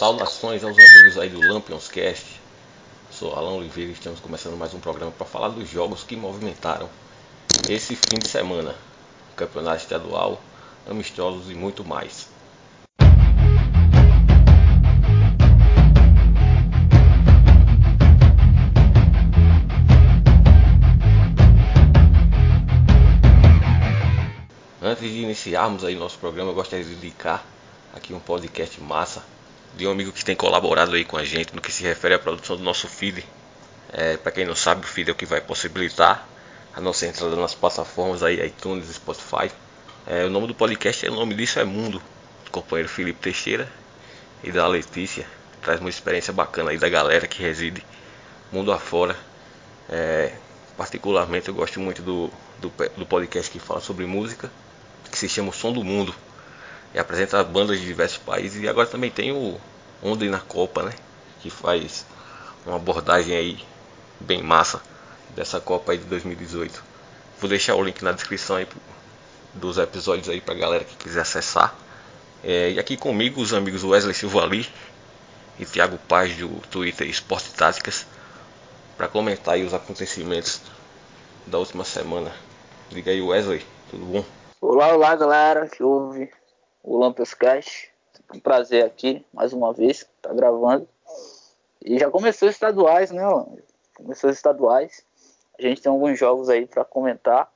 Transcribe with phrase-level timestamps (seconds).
[0.00, 2.40] Saudações aos amigos aí do Lampions Cast.
[3.10, 6.88] Sou Alan Oliveira e estamos começando mais um programa para falar dos jogos que movimentaram
[7.68, 8.74] esse fim de semana.
[9.36, 10.40] Campeonato estadual,
[10.88, 12.30] amistosos e muito mais.
[24.80, 27.44] Antes de iniciarmos aí nosso programa, eu gostaria de indicar
[27.94, 29.22] aqui um podcast massa
[29.76, 32.18] de um amigo que tem colaborado aí com a gente no que se refere à
[32.18, 33.24] produção do nosso feed.
[33.92, 36.28] É, para quem não sabe, o feed é o que vai possibilitar
[36.74, 39.50] a nossa entrada nas plataformas aí, iTunes, Spotify.
[40.06, 42.02] É, o nome do podcast, o nome disso é Mundo,
[42.44, 43.70] do companheiro Felipe Teixeira
[44.42, 45.26] e da Letícia.
[45.62, 47.84] Traz uma experiência bacana aí da galera que reside
[48.52, 49.16] mundo afora.
[49.88, 50.32] É,
[50.76, 54.50] particularmente eu gosto muito do, do, do podcast que fala sobre música,
[55.10, 56.14] que se chama O Som do Mundo
[56.94, 58.62] e apresenta bandas de diversos países.
[58.62, 59.58] E agora também tem o
[60.02, 60.92] Onde na Copa, né?
[61.40, 62.06] Que faz
[62.66, 63.64] uma abordagem aí
[64.18, 64.82] bem massa
[65.34, 66.82] dessa Copa aí de 2018.
[67.38, 68.66] Vou deixar o link na descrição aí
[69.54, 71.74] dos episódios aí pra galera que quiser acessar.
[72.42, 74.66] É, e aqui comigo os amigos Wesley Silva Ali
[75.58, 78.06] e Thiago Paz do Twitter Esporte Táticas
[78.96, 80.60] para comentar aí os acontecimentos
[81.46, 82.32] da última semana.
[82.90, 84.24] Liga aí Wesley, tudo bom?
[84.60, 86.30] Olá, olá galera que ouve
[86.82, 87.90] o Lampions Cast.
[88.34, 90.88] Um prazer aqui, mais uma vez, tá gravando.
[91.84, 93.22] E já começou os estaduais, né?
[93.96, 95.04] Começou os estaduais.
[95.58, 97.50] A gente tem alguns jogos aí para comentar.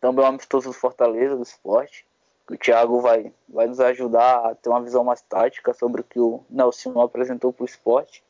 [0.00, 2.04] Também o amistoso do Fortaleza, do esporte.
[2.50, 6.18] O Thiago vai, vai nos ajudar a ter uma visão mais tática sobre o que
[6.18, 8.22] o Nelson apresentou para o esporte.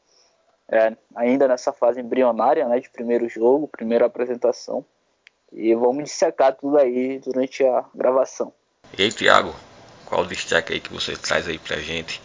[0.69, 2.79] É, ainda nessa fase embrionária, né?
[2.79, 4.85] De primeiro jogo, primeira apresentação.
[5.53, 8.53] E vamos dissecar tudo aí durante a gravação.
[8.97, 9.55] E aí, Thiago,
[10.07, 12.21] qual o destaque aí que você traz aí pra gente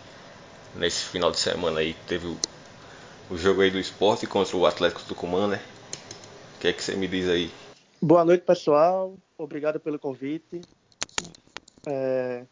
[0.75, 1.93] nesse final de semana aí?
[2.07, 2.37] Teve o,
[3.31, 5.61] o jogo aí do esporte contra o Atlético Tucumã, né?
[6.55, 7.51] O que é que você me diz aí?
[8.01, 9.17] Boa noite, pessoal.
[9.37, 10.61] Obrigado pelo convite.
[11.85, 12.45] É,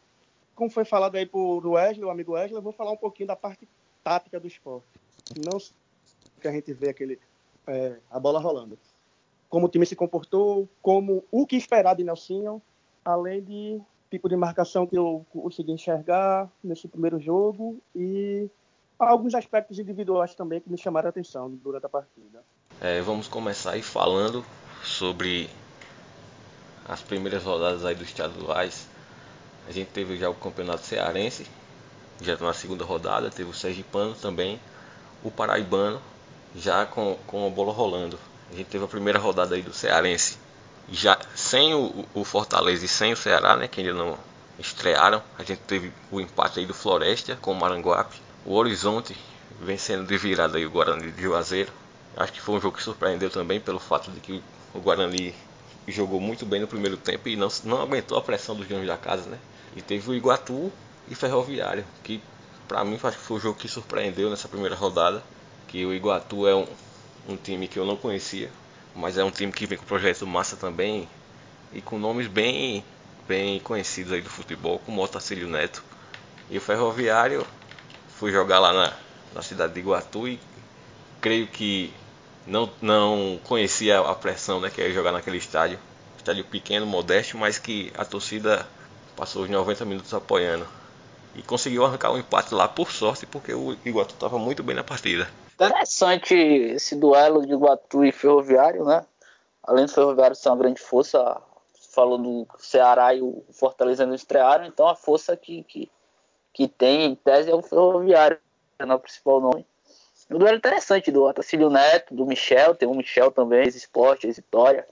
[0.55, 3.35] como foi falado aí por Wesley, o amigo Wesley, eu vou falar um pouquinho da
[3.35, 3.67] parte
[4.03, 4.87] tática do esporte.
[5.35, 5.57] Não
[6.41, 7.19] que a gente vê aquele
[7.67, 8.77] é, a bola rolando.
[9.49, 12.61] Como o time se comportou, como o que esperar de Nelsinho,
[13.03, 18.49] além de tipo de marcação que eu consegui enxergar nesse primeiro jogo e
[18.97, 22.43] alguns aspectos individuais também que me chamaram a atenção durante a partida.
[22.81, 24.43] É, vamos começar aí falando
[24.83, 25.49] sobre
[26.87, 28.87] as primeiras rodadas aí dos estaduais.
[29.67, 31.45] A gente teve já o campeonato cearense,
[32.21, 34.59] já na segunda rodada, teve o Sergipano também,
[35.23, 36.01] o Paraibano
[36.55, 38.17] já com, com a bola rolando.
[38.51, 40.37] A gente teve a primeira rodada aí do Cearense
[40.89, 44.17] já sem o, o, Fortaleza e sem o Ceará, né, que ainda não
[44.59, 49.15] estrearam, a gente teve o empate aí do Floresta com o Maranguape, o Horizonte
[49.61, 51.71] vencendo de virada aí o Guarani de Juazeiro.
[52.15, 54.43] Acho que foi um jogo que surpreendeu também pelo fato de que
[54.73, 55.33] o Guarani
[55.87, 58.97] jogou muito bem no primeiro tempo e não, não aguentou a pressão dos donos da
[58.97, 59.37] casa, né?
[59.75, 60.71] E teve o Iguatu
[61.07, 62.21] e Ferroviário, que
[62.67, 65.23] para mim acho que foi o jogo que surpreendeu nessa primeira rodada,
[65.67, 66.67] que o Iguatu é um,
[67.29, 68.49] um time que eu não conhecia,
[68.97, 71.07] mas é um time que vem com projeto massa também
[71.71, 72.83] e com nomes bem
[73.27, 75.83] bem conhecidos aí do futebol, como Otacílio Neto.
[76.49, 77.45] E o Ferroviário
[78.17, 78.93] fui jogar lá na,
[79.35, 80.39] na cidade de Iguatu e
[81.19, 81.93] creio que
[82.45, 85.77] não, não conhecia a pressão né, que ia jogar naquele estádio.
[86.17, 88.65] Estádio pequeno, modesto, mas que a torcida
[89.15, 90.65] passou os 90 minutos apoiando.
[91.37, 94.83] E conseguiu arrancar um empate lá por sorte, porque o Iguatu estava muito bem na
[94.83, 95.29] partida.
[95.53, 99.05] Interessante esse duelo de Iguatu e Ferroviário, né?
[99.63, 101.39] Além do Ferroviário ser uma grande força,
[101.93, 105.89] falou do Ceará e o Fortaleza não estrearam, então a força que, que,
[106.53, 108.39] que tem em tese é o Ferroviário,
[108.79, 108.95] né?
[108.95, 109.65] o principal nome.
[110.29, 114.87] Um duelo interessante do Otacílio Neto, do Michel, tem o Michel também, ex-esporte, ex-vitória,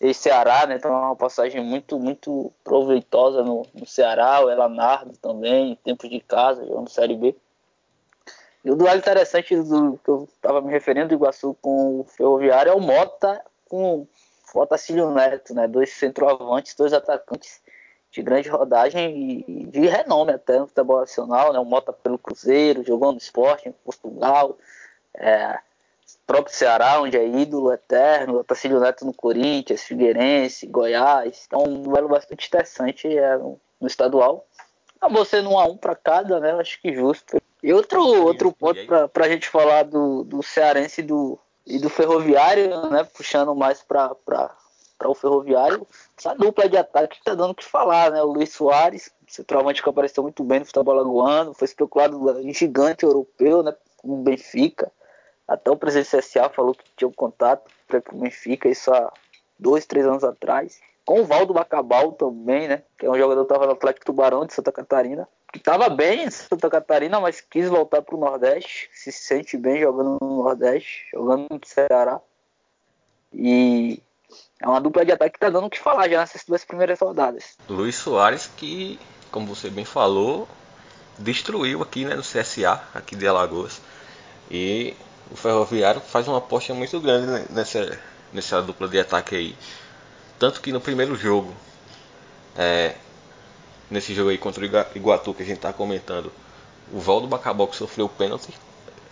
[0.00, 0.76] ex-Ceará, né?
[0.76, 6.20] Então uma passagem muito, muito proveitosa no, no Ceará, o Elanardo também, em tempos de
[6.20, 7.34] casa, jogando Série B.
[8.64, 12.70] E o duelo interessante do que eu estava me referindo do Iguaçu com o Ferroviário
[12.70, 14.06] é o Mota com
[14.54, 15.66] o Otacílio Neto, né?
[15.66, 17.60] Dois centroavantes, dois atacantes
[18.10, 21.58] de grande rodagem e de renome até no futebol nacional, né?
[21.58, 24.56] O Mota pelo Cruzeiro, jogou no esporte em Portugal,
[25.14, 25.58] é,
[26.26, 31.44] próprio Ceará, onde é ídolo eterno, o Otacílio Neto no Corinthians, Figueirense, Goiás.
[31.46, 34.46] Então, um duelo bastante interessante é, no, no estadual.
[34.96, 36.52] Acabou sendo um a um para cada, né?
[36.52, 37.40] Acho que justo.
[37.62, 38.80] E outro, outro ponto
[39.12, 43.04] para a gente falar do, do Cearense e do, e do Ferroviário, né?
[43.04, 44.14] Puxando mais para
[45.04, 48.22] o Ferroviário, essa dupla de ataque está dando o que falar, né?
[48.22, 53.04] O Luiz Soares, centroavante que apareceu muito bem no futebol alagoano, foi especulado em gigante
[53.04, 53.74] europeu, né?
[53.96, 54.90] Com o Benfica.
[55.48, 59.10] Até o presidente CSA falou que tinha um contato para o Benfica, isso há
[59.58, 60.78] dois, três anos atrás.
[61.06, 62.82] Com o Valdo Bacabal também, né?
[62.98, 65.26] Que é um jogador que estava no Atlético Tubarão de Santa Catarina.
[65.50, 68.90] Que estava bem em Santa Catarina, mas quis voltar para o Nordeste.
[68.92, 72.20] Se sente bem jogando no Nordeste, jogando no Ceará.
[73.32, 74.02] E
[74.60, 77.00] é uma dupla de ataque que está dando o que falar já nessas duas primeiras
[77.00, 77.56] rodadas.
[77.70, 80.46] Luiz Soares, que, como você bem falou,
[81.18, 83.80] destruiu aqui né, no CSA, aqui de Alagoas.
[84.50, 84.94] E
[85.30, 87.98] o Ferroviário faz uma aposta muito grande nessa,
[88.32, 89.56] nessa dupla de ataque aí.
[90.38, 91.54] Tanto que no primeiro jogo,
[92.56, 92.94] é,
[93.90, 96.32] nesse jogo aí contra o Iguatu que a gente está comentando,
[96.92, 98.52] o Valdo Bacabal que sofreu o pênalti.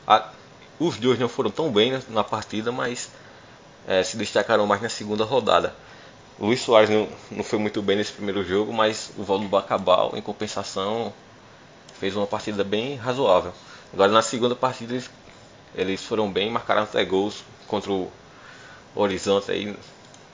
[0.07, 0.31] A,
[0.79, 3.11] os dois não foram tão bem na, partida, mas
[3.87, 5.75] é, se destacaram mais na segunda rodada.
[6.39, 10.13] O Luiz Soares não, não foi muito bem nesse primeiro jogo, mas o Valdo Bacabal,
[10.15, 11.13] em compensação,
[11.99, 13.53] fez uma partida bem razoável.
[13.93, 15.11] Agora na segunda partida eles,
[15.77, 18.11] eles foram bem, marcaram até gols contra o
[18.95, 19.77] Horizonte aí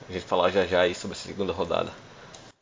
[0.09, 1.91] a gente falar já já aí sobre a segunda rodada.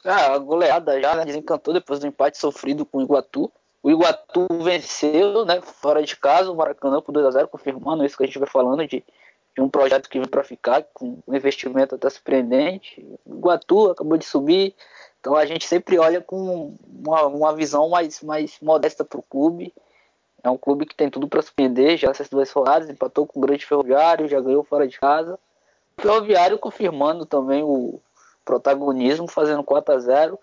[0.05, 3.53] Ah, a goleada já né, desencantou depois do empate sofrido com o Iguatu.
[3.82, 8.27] O Iguatu venceu, né, fora de casa, o Maracanã por 2x0, confirmando isso que a
[8.27, 9.05] gente vai falando de,
[9.55, 13.06] de um projeto que vem para ficar, com um investimento até surpreendente.
[13.26, 14.75] O Iguatu acabou de subir,
[15.21, 19.73] então a gente sempre olha com uma, uma visão mais, mais modesta para o clube.
[20.43, 23.43] É um clube que tem tudo para surpreender, já essas duas rodadas, empatou com o
[23.43, 25.39] Grande Ferroviário, já ganhou fora de casa.
[25.99, 28.01] Ferroviário confirmando também o
[28.45, 30.39] protagonismo, fazendo 4 a 0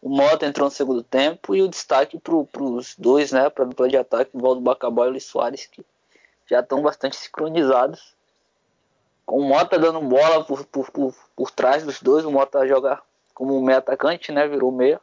[0.00, 3.66] O Mota entrou no segundo tempo e o destaque para os dois, né, para a
[3.66, 5.84] dupla de ataque, o Valdo Bacabal e o Luiz Soares, que
[6.46, 8.14] já estão bastante sincronizados.
[9.26, 13.00] Com o Mota dando bola por, por, por, por trás dos dois, o Mota joga
[13.34, 15.00] como meio atacante, né, virou meia.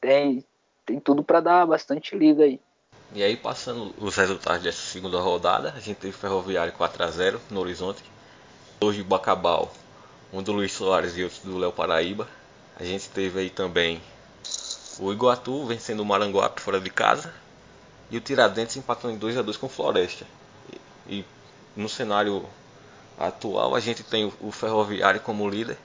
[0.00, 0.44] Tem,
[0.84, 2.60] tem tudo para dar bastante liga aí.
[3.14, 7.40] E aí, passando os resultados dessa segunda rodada, a gente teve Ferroviário 4 a 0
[7.50, 8.02] no Horizonte,
[8.80, 9.70] dois de Bacabal,
[10.32, 12.26] um do Luiz Soares e outro do Léo Paraíba.
[12.74, 14.00] A gente teve aí também
[14.98, 17.34] o Iguatu vencendo o Maranguape fora de casa
[18.10, 20.26] e o Tiradentes empatando em 2 a 2 com o Floresta.
[21.06, 21.24] E, e,
[21.76, 22.46] no cenário
[23.18, 25.76] atual a gente tem o, Ferroviário como líder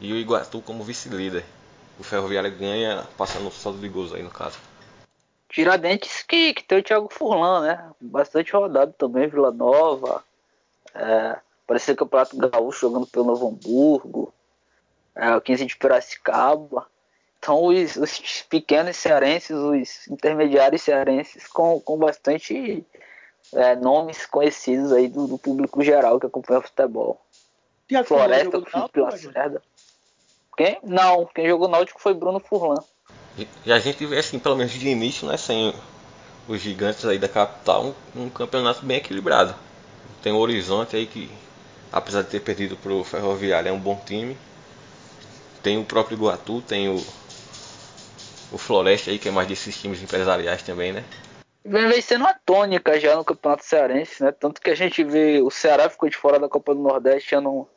[0.00, 1.44] e o Iguatu como vice-líder.
[2.00, 4.58] O Ferroviário ganha passando o saldo de gols aí no caso.
[5.52, 7.90] Tiradentes que, que tem o Thiago Furlan, né?
[8.00, 10.24] Bastante rodado também, Vila Nova.
[10.94, 14.34] É, Parecia que o Prato Gaúcho jogando pelo Novo Hamburgo,
[15.14, 16.86] é, o 15 de Piracicaba.
[17.38, 22.84] Então os, os, pequenos cearenses, os intermediários cearenses com, com bastante
[23.54, 27.20] é, nomes conhecidos aí do, do, público geral que acompanha o futebol.
[27.88, 29.62] Tiago Floresta, Felipe Lacerda.
[30.56, 30.78] Quem?
[30.82, 32.82] Não, quem jogou Náutico foi Bruno Furlan.
[33.38, 35.74] E, a gente vê assim, pelo menos de início, né, sem
[36.48, 39.54] os gigantes aí da capital, um, um campeonato bem equilibrado.
[40.22, 41.30] Tem o Horizonte aí que
[41.92, 44.36] apesar de ter perdido para o Ferroviário, é um bom time.
[45.62, 46.96] Tem o próprio Iguatu, tem o,
[48.50, 51.04] o Floresta aí, que é mais desses times empresariais também, né?
[51.64, 54.32] Vem sendo uma tônica já no Campeonato Cearense, né?
[54.32, 57.68] Tanto que a gente vê o Ceará ficou de fora da Copa do Nordeste ano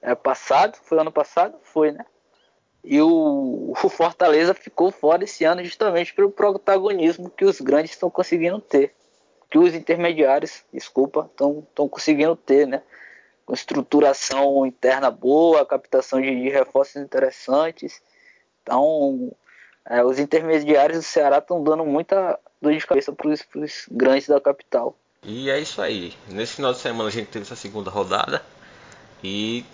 [0.00, 1.56] é, passado, foi ano passado?
[1.62, 2.04] Foi, né?
[2.84, 8.10] E o, o Fortaleza ficou fora esse ano justamente pelo protagonismo que os grandes estão
[8.10, 8.92] conseguindo ter.
[9.48, 12.82] Que os intermediários, desculpa, estão conseguindo ter, né?
[13.44, 18.00] com estruturação interna boa, captação de, de reforços interessantes.
[18.62, 19.30] Então,
[19.84, 24.40] é, os intermediários do Ceará estão dando muita dor de cabeça para os grandes da
[24.40, 24.96] capital.
[25.24, 26.14] E é isso aí.
[26.28, 28.42] Nesse final de semana a gente teve essa segunda rodada.
[29.22, 29.64] E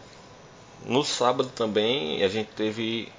[0.84, 3.12] no sábado também a gente teve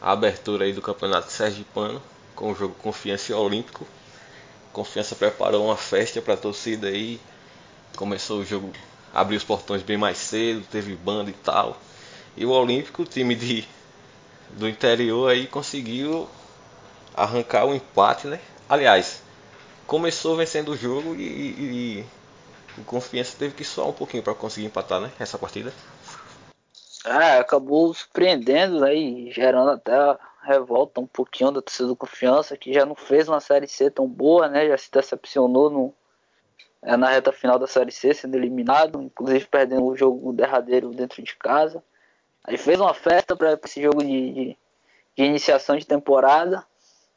[0.00, 2.02] a abertura aí do Campeonato Sergipano
[2.34, 3.86] com o jogo Confiança e Olímpico.
[4.72, 7.18] Confiança preparou uma festa para a torcida aí.
[7.96, 8.72] Começou o jogo
[9.16, 11.80] abriu os portões bem mais cedo, teve banda e tal.
[12.36, 13.66] E o Olímpico, o time de,
[14.50, 16.28] do interior aí conseguiu
[17.14, 18.38] arrancar o empate, né?
[18.68, 19.22] Aliás,
[19.86, 22.06] começou vencendo o jogo e, e, e
[22.78, 25.10] o Confiança teve que suar um pouquinho para conseguir empatar, né?
[25.18, 25.72] Essa partida.
[27.06, 29.94] É, acabou surpreendendo aí, gerando até
[30.42, 34.08] revolta um pouquinho da torcida do Confiança, que já não fez uma série C tão
[34.08, 34.68] boa, né?
[34.68, 35.94] Já se decepcionou no,
[36.82, 41.22] é, na reta final da Série C, sendo eliminado, inclusive perdendo o jogo derradeiro dentro
[41.22, 41.82] de casa.
[42.44, 44.58] Aí fez uma festa para esse jogo de, de,
[45.16, 46.64] de, iniciação de temporada,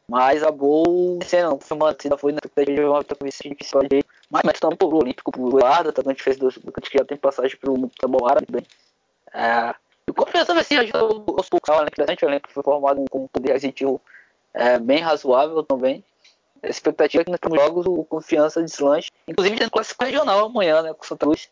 [0.07, 5.31] mas a Bowl não foi mantida, foi na expectativa de mas, mas também pro Olímpico,
[5.31, 8.63] pro Guarda, também fez dois, que já tem passagem pelo futebol árabe bem.
[9.33, 9.75] É,
[10.07, 13.23] O Confiança vai ser ajudou aos poucos, é um elenco o elenco foi formado com
[13.23, 14.01] um poder aquisitivo
[14.53, 16.03] é, bem razoável também.
[16.61, 20.81] A expectativa é que nos próximos jogos o Confiança deslanche, inclusive tem clássico regional amanhã,
[20.81, 21.49] né, com Santa Cruz.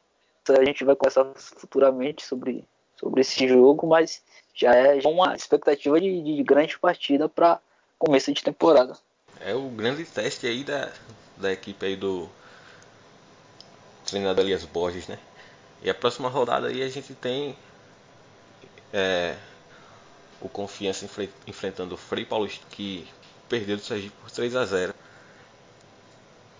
[0.49, 2.63] A gente vai conversar futuramente sobre,
[2.95, 4.21] sobre esse jogo, mas
[4.53, 7.59] já é uma expectativa de, de grande partida para
[7.99, 8.97] começo de temporada.
[9.41, 10.91] É o grande teste aí da,
[11.35, 12.29] da equipe aí do
[14.05, 15.19] treinador Elias Borges, né?
[15.83, 17.55] E a próxima rodada aí a gente tem
[18.93, 19.35] é,
[20.41, 21.07] o Confiança
[21.45, 23.07] enfrentando o Frei Paulista que
[23.49, 24.93] perdeu do Sergipe por 3 a 0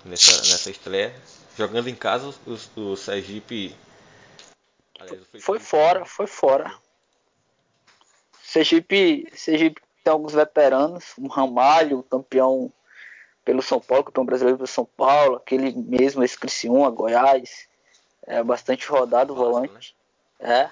[0.06, 1.14] nessa, nessa estreia.
[1.58, 3.76] Jogando em casa, o, o Sergipe.
[5.00, 6.74] Aliás, o foi fora, foi fora.
[8.44, 12.72] Sergipe, Sergipe tem alguns veteranos, um Ramalho, campeão
[13.44, 17.68] pelo São Paulo, campeão brasileiro pelo São Paulo, aquele mesmo esse Criciúma, Goiás,
[18.24, 19.96] é bastante rodado o volante.
[20.40, 20.62] Né?
[20.62, 20.72] É.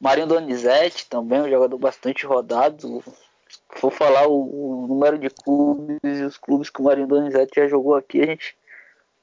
[0.00, 3.04] Marinho Donizete também, um jogador bastante rodado.
[3.48, 7.60] Se for falar o, o, número de clubes e os clubes que o Marinho Donizete
[7.60, 8.56] já jogou aqui, a gente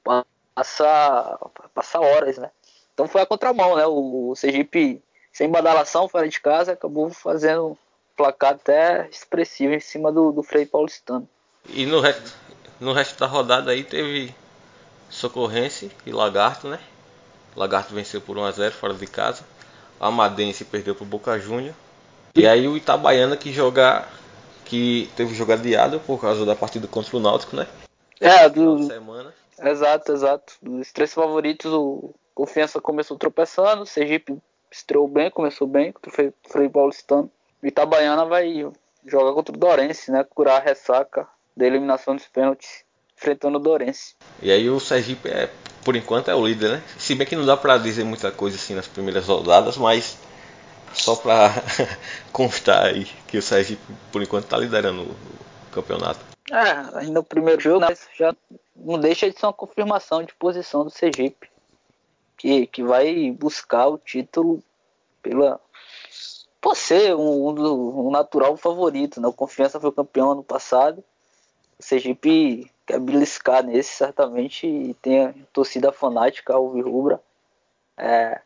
[0.04, 1.38] passa,
[1.74, 2.50] passa horas, né?
[2.94, 3.86] Então foi a contramão, né?
[3.86, 7.76] O, Sergipe, sem badalação, fora de casa, acabou fazendo
[8.16, 11.28] placar até expressivo em cima do, do Frei Paulistano.
[11.68, 12.34] E no resto,
[12.78, 14.34] no resto da rodada aí teve
[15.10, 16.78] Socorrense e Lagarto, né?
[17.56, 19.44] Lagarto venceu por 1 a 0 fora de casa.
[20.00, 21.74] Amadense perdeu para o Boca Júnior.
[22.34, 24.08] E aí o Itabaiana que jogar
[24.64, 27.66] que teve jogo adiado por causa da partida contra o Náutico, né?
[28.20, 29.32] É, do semana.
[29.58, 30.54] Exato, exato.
[30.62, 34.38] Dos três favoritos, o Confiança começou tropeçando, o Sergipe
[34.70, 37.30] estreou bem, começou bem o Frei Paulistano.
[37.62, 38.70] O Itabaiana vai
[39.06, 40.22] jogar contra o Dorense, né?
[40.22, 41.26] Curar a ressaca
[41.56, 42.84] da eliminação dos pênaltis
[43.16, 44.14] enfrentando o Dorense.
[44.40, 45.50] E aí o Sergipe é,
[45.88, 46.82] por enquanto é o líder, né?
[46.98, 50.18] Se bem que não dá para dizer muita coisa assim nas primeiras rodadas, mas
[50.92, 51.50] só para
[52.30, 53.80] constar aí que o Sergipe
[54.12, 55.16] por enquanto está liderando o
[55.72, 56.20] campeonato.
[56.52, 57.96] É, ainda o primeiro jogo, né?
[58.18, 58.36] Já
[58.76, 61.48] não deixa de ser uma confirmação de posição do Sergipe,
[62.36, 64.62] que, que vai buscar o título
[65.22, 65.58] pela
[66.60, 69.26] por ser um, um, um natural favorito, né?
[69.26, 71.02] O Confiança foi campeão ano passado
[71.80, 77.20] Sergipe quer beliscar nesse, certamente, e tem a torcida fanática alvirrubra
[77.98, 78.40] é,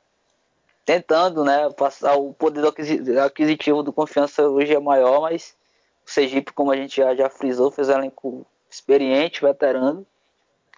[0.85, 2.65] tentando né, passar o poder
[3.25, 5.55] aquisitivo do confiança hoje é maior, mas
[6.07, 10.07] o Sergipe, como a gente já, já frisou, fez um elenco experiente, veterano,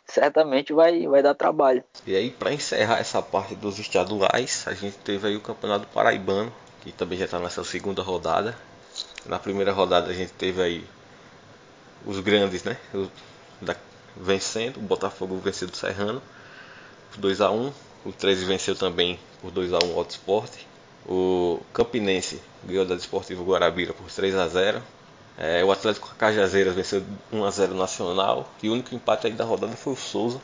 [0.05, 1.83] certamente vai, vai dar trabalho.
[2.07, 6.53] E aí, para encerrar essa parte dos estaduais, a gente teve aí o Campeonato Paraibano,
[6.83, 8.55] que também já está nessa segunda rodada.
[9.25, 10.85] Na primeira rodada a gente teve aí
[12.07, 12.77] os grandes, né?
[13.61, 13.77] Da,
[14.17, 16.23] vencendo, o Botafogo venceu do Serrano
[17.11, 17.73] por 2 a 1
[18.05, 20.53] o 13 venceu também por 2 a 1 o Sport.
[21.07, 24.83] O Campinense ganhou da Desportivo Guarabira por 3 a 0
[25.37, 29.45] é, o Atlético Cajazeiras venceu 1 a 0 Nacional e o único empate aí da
[29.45, 30.41] rodada foi o Souza,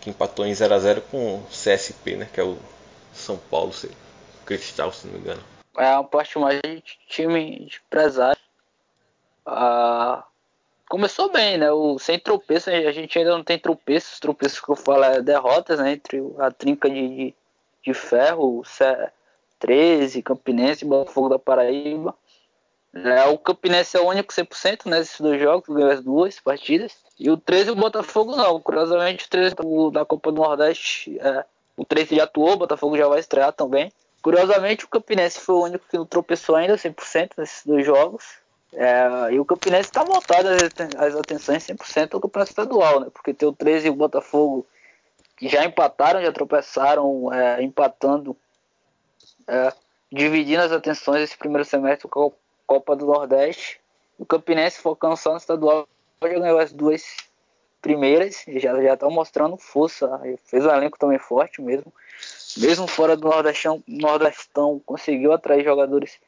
[0.00, 2.56] que empatou em 0 a 0 com o CSP, né, que é o
[3.12, 3.72] São Paulo
[4.46, 5.42] Cristal, se não me engano.
[5.76, 8.40] É uma parte mais de time de empresário.
[9.44, 10.24] Ah,
[10.88, 11.70] começou bem, né?
[11.70, 14.18] O, sem tropeço, a gente ainda não tem tropeços.
[14.18, 15.92] Tropeços que eu falo é derrotas, né?
[15.92, 17.34] Entre a trinca de, de,
[17.84, 18.62] de ferro,
[19.58, 22.14] 13, Campinense Botafogo da Paraíba.
[22.94, 26.96] É, o Campinense é o único 100% nesses né, dois jogos, ganhou as duas partidas.
[27.18, 28.60] E o 13 e o Botafogo não.
[28.60, 29.54] Curiosamente, o 13
[29.92, 31.44] da Copa do Nordeste, é,
[31.76, 33.92] o 13 já atuou, o Botafogo já vai estrear também.
[34.22, 38.24] Curiosamente, o Campinense foi o único que não tropeçou ainda 100% nesses dois jogos.
[38.72, 40.48] É, e o Campinense está voltado
[40.98, 43.06] às atenções 100% ao campeonato estadual, né?
[43.12, 44.66] Porque tem o 13 e o Botafogo
[45.36, 48.36] que já empataram, já tropeçaram, é, empatando,
[49.46, 49.72] é,
[50.12, 52.30] dividindo as atenções esse primeiro semestre com a
[52.66, 53.80] Copa do Nordeste.
[54.18, 55.88] O Campinense focando só no estadual
[56.20, 57.16] já ganhou as duas
[57.80, 61.92] primeiras, já já estão mostrando força, fez um elenco também forte mesmo.
[62.56, 66.18] Mesmo fora do Nordestão, Nordestão conseguiu atrair jogadores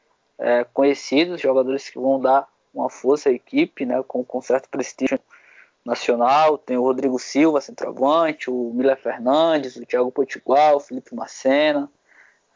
[0.41, 5.19] é, conhecidos, jogadores que vão dar uma força à equipe, né, com, com certo prestígio
[5.85, 6.57] nacional.
[6.57, 11.89] Tem o Rodrigo Silva, centroavante, o Miller Fernandes, o Thiago Potiguar, o Felipe Macena,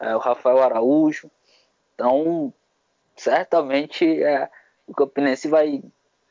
[0.00, 1.30] é, o Rafael Araújo.
[1.94, 2.52] Então,
[3.14, 4.50] certamente é,
[4.86, 5.82] o Campinense vai,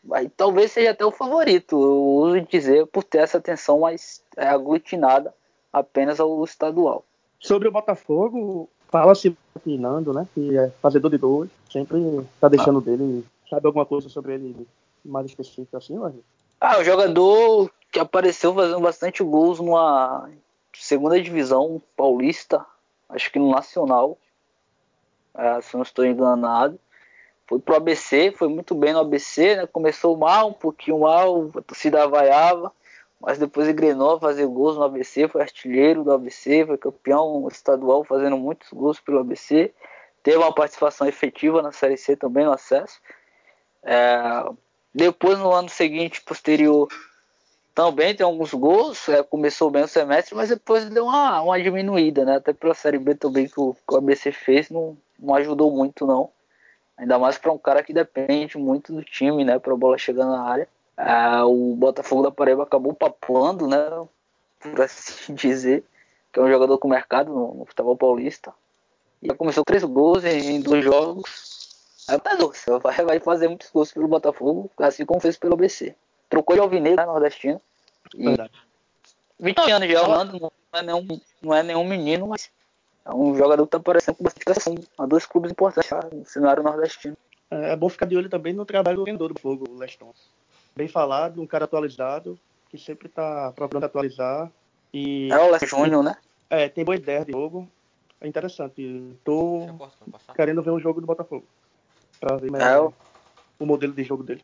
[0.04, 4.48] vai, talvez seja até o favorito, eu uso dizer, por ter essa atenção mais é,
[4.48, 5.34] aglutinada
[5.72, 7.06] apenas ao estadual.
[7.40, 10.28] Sobre o Botafogo, fala-se Nando, né?
[10.34, 11.98] Que é fazedor de gols, sempre
[12.40, 12.82] tá deixando ah.
[12.82, 13.26] dele.
[13.50, 14.68] Sabe alguma coisa sobre ele
[15.04, 16.20] mais específica assim, Jorge?
[16.60, 20.30] Ah, o jogador que apareceu fazendo bastante gols numa
[20.74, 22.66] segunda divisão paulista,
[23.10, 24.18] acho que no Nacional.
[25.38, 26.80] é, se não estou enganado.
[27.48, 29.68] Foi pro ABC, foi muito bem no ABC, né?
[29.68, 32.72] Começou mal, um pouquinho mal, a torcida vaiava,
[33.26, 38.04] mas depois engrenou a fazer gols no ABC, foi artilheiro do ABC, foi campeão estadual
[38.04, 39.74] fazendo muitos gols pelo ABC.
[40.22, 43.02] Teve uma participação efetiva na Série C também no acesso.
[43.82, 44.16] É,
[44.94, 46.88] depois, no ano seguinte, posterior,
[47.74, 49.10] também tem alguns gols.
[49.10, 52.36] É, começou bem o semestre, mas depois deu uma, uma diminuída, né?
[52.36, 56.06] Até pela Série B também que o, que o ABC fez, não, não ajudou muito,
[56.06, 56.30] não.
[56.96, 59.58] Ainda mais para um cara que depende muito do time, né?
[59.58, 60.68] Para a bola chegar na área.
[60.98, 63.78] É, o Botafogo da Paraíba acabou papando, né?
[64.60, 65.84] Por assim dizer.
[66.32, 68.54] Que é um jogador com mercado no, no futebol paulista.
[69.22, 71.56] E começou três gols em, em dois jogos.
[72.08, 75.96] Aí você vai, vai fazer muitos gols pelo Botafogo, assim como fez pelo ABC.
[76.30, 77.60] Trocou de alvinegro, né, nordestino.
[78.14, 78.52] E Verdade.
[79.40, 82.50] 20 anos já jogando, não é, nenhum, não é nenhum menino, mas
[83.04, 84.76] é um jogador que tá aparecendo com bastante ação.
[84.98, 87.18] A dois clubes importantes tá, no cenário nordestino.
[87.50, 90.14] É, é bom ficar de olho também no trabalho do vendedor do fogo, o Leston.
[90.76, 92.38] Bem falado, um cara atualizado,
[92.70, 94.52] que sempre tá procurando atualizar.
[94.94, 95.32] E...
[95.32, 96.18] É o Leston Júnior, né?
[96.50, 97.68] É, tem boa ideia de jogo.
[98.20, 99.16] É interessante.
[99.24, 99.62] Tô
[100.36, 101.46] querendo ver um jogo do Botafogo.
[102.20, 102.94] Pra ver é o...
[103.60, 104.44] o modelo de jogo dele.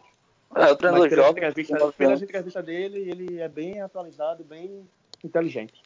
[0.56, 1.30] É, o treinador joga.
[1.48, 4.88] Entrevista, pelas entrevistas dele, ele é bem atualizado, bem
[5.24, 5.82] inteligente.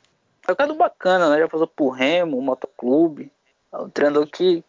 [0.48, 1.40] É um cara bacana, né?
[1.40, 3.32] Já passou por Remo, Motoclube.
[3.72, 4.64] É um treinador que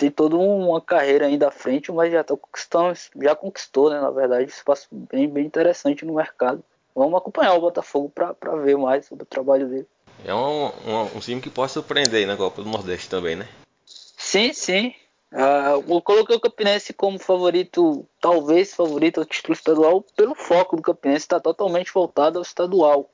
[0.00, 4.00] tem toda uma carreira ainda à frente, mas já tá conquistando, já conquistou, né?
[4.00, 6.64] Na verdade, espaço bem, bem interessante no mercado.
[6.94, 9.86] Vamos acompanhar o Botafogo para ver mais sobre o trabalho dele.
[10.24, 13.46] É um, um, um time que pode surpreender na Copa do Nordeste também, né?
[13.84, 14.94] Sim, sim.
[15.32, 20.82] Uh, eu coloquei o Campinense como favorito, talvez favorito ao título estadual, pelo foco do
[20.82, 23.10] Campinense está totalmente voltado ao estadual.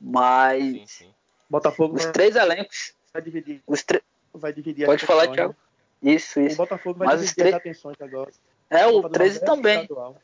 [0.00, 1.10] Mas sim, sim.
[1.48, 3.62] Botafogo os vai, três elencos vai dividir.
[3.64, 4.02] Os tre...
[4.34, 5.54] vai dividir Pode falar, Thiago.
[6.02, 6.54] Isso, isso.
[6.54, 7.48] O Botafogo vai Mas dividir tre...
[7.48, 8.30] as atenções agora.
[8.70, 9.82] É, o 13 também.
[9.82, 10.16] Estadual.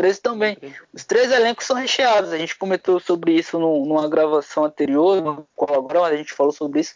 [0.00, 0.56] 13 também.
[0.94, 2.32] Os três elencos são recheados.
[2.32, 6.80] A gente comentou sobre isso no, numa gravação anterior, no programa, a gente falou sobre
[6.80, 6.94] isso.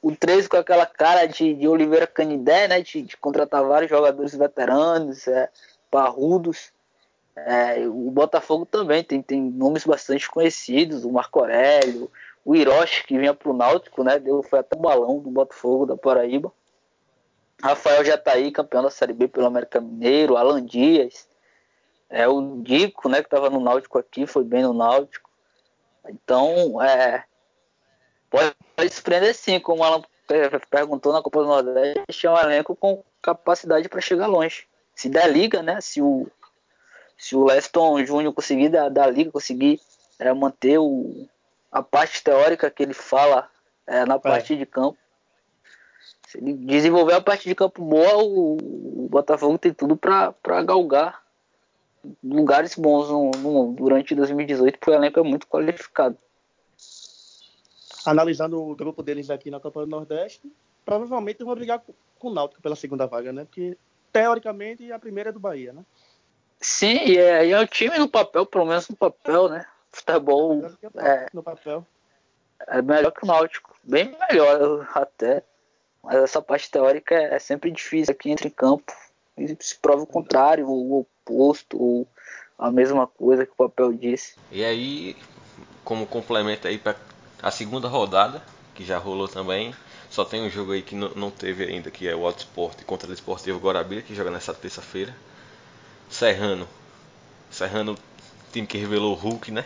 [0.00, 2.80] O 13 com aquela cara de, de Oliveira Canidé, né?
[2.80, 5.50] De, de contratar vários jogadores veteranos, é,
[5.90, 6.72] parrudos.
[7.36, 12.10] É, o Botafogo também tem, tem nomes bastante conhecidos, o Marco Aurélio,
[12.42, 14.18] o Hiroshi, que vinha pro Náutico, né?
[14.18, 16.50] Deu, foi até o balão do Botafogo da Paraíba.
[17.62, 21.26] Rafael Jataí, campeão da Série B pelo América Mineiro, Alan Dias,
[22.08, 25.30] é, o Dico, né, que estava no Náutico aqui, foi bem no Náutico.
[26.08, 27.24] Então, é,
[28.30, 30.02] pode, pode surpreender sim, como o Alan
[30.70, 34.66] perguntou na Copa do Nordeste, é um elenco com capacidade para chegar longe.
[34.94, 36.30] Se der liga, né, se o,
[37.18, 39.80] se o Leston Júnior conseguir dar, dar liga, conseguir
[40.18, 41.28] é, manter o,
[41.70, 43.48] a parte teórica que ele fala
[43.86, 44.56] é, na parte é.
[44.56, 44.98] de campo,
[46.26, 51.24] se ele desenvolver a parte de campo boa, o, Botafogo tem tudo para galgar
[52.22, 56.18] lugares bons no, no, durante 2018, porque o elenco é muito qualificado.
[58.04, 60.42] Analisando o grupo deles aqui na Copa do Nordeste,
[60.84, 63.44] provavelmente vão brigar com, com o Náutico pela segunda vaga, né?
[63.44, 63.78] Porque,
[64.12, 65.84] teoricamente, a primeira é do Bahia, né?
[66.60, 69.64] Sim, e é, e é o time no papel, pelo menos no papel, né?
[69.92, 70.62] Futebol
[70.96, 71.86] é, no papel.
[72.66, 73.74] é melhor que o Náutico.
[73.84, 75.42] Bem melhor até.
[76.06, 78.92] Mas essa parte teórica é, é sempre difícil aqui entre campo.
[79.36, 82.08] E se prova o contrário, o oposto, ou
[82.56, 84.36] a mesma coisa que o papel disse.
[84.52, 85.16] E aí,
[85.84, 86.96] como complemento aí para
[87.42, 88.40] a segunda rodada,
[88.72, 89.74] que já rolou também,
[90.08, 93.10] só tem um jogo aí que não, teve ainda, que é o Auto Sport contra
[93.10, 95.14] o Esportivo Guarabira, que joga nessa terça-feira.
[96.08, 96.68] Serrano.
[97.50, 97.98] Serrano,
[98.52, 99.64] time que revelou o Hulk, né?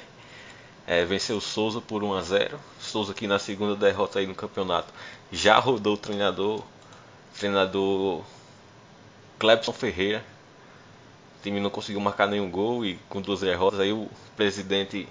[0.87, 2.59] É, venceu o Souza por 1 a 0
[2.90, 4.92] Souza aqui na segunda derrota aí no campeonato
[5.31, 6.64] já rodou o treinador,
[7.38, 8.24] treinador
[9.38, 10.24] Clebson Ferreira.
[11.38, 15.09] O time não conseguiu marcar nenhum gol e com duas derrotas aí o presidente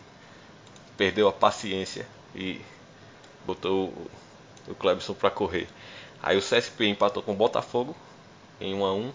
[0.98, 2.60] perdeu a paciência e
[3.46, 3.94] botou
[4.68, 5.70] o, Clebson para correr.
[6.22, 7.96] Aí o CSP empatou com o Botafogo
[8.60, 9.14] em 1 a 1.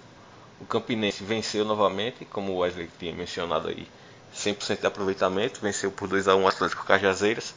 [0.62, 3.87] O Campinense venceu novamente, como o Wesley tinha mencionado aí,
[4.35, 7.55] 100% de aproveitamento, venceu por 2 a 1 o Atlético Cajazeiras.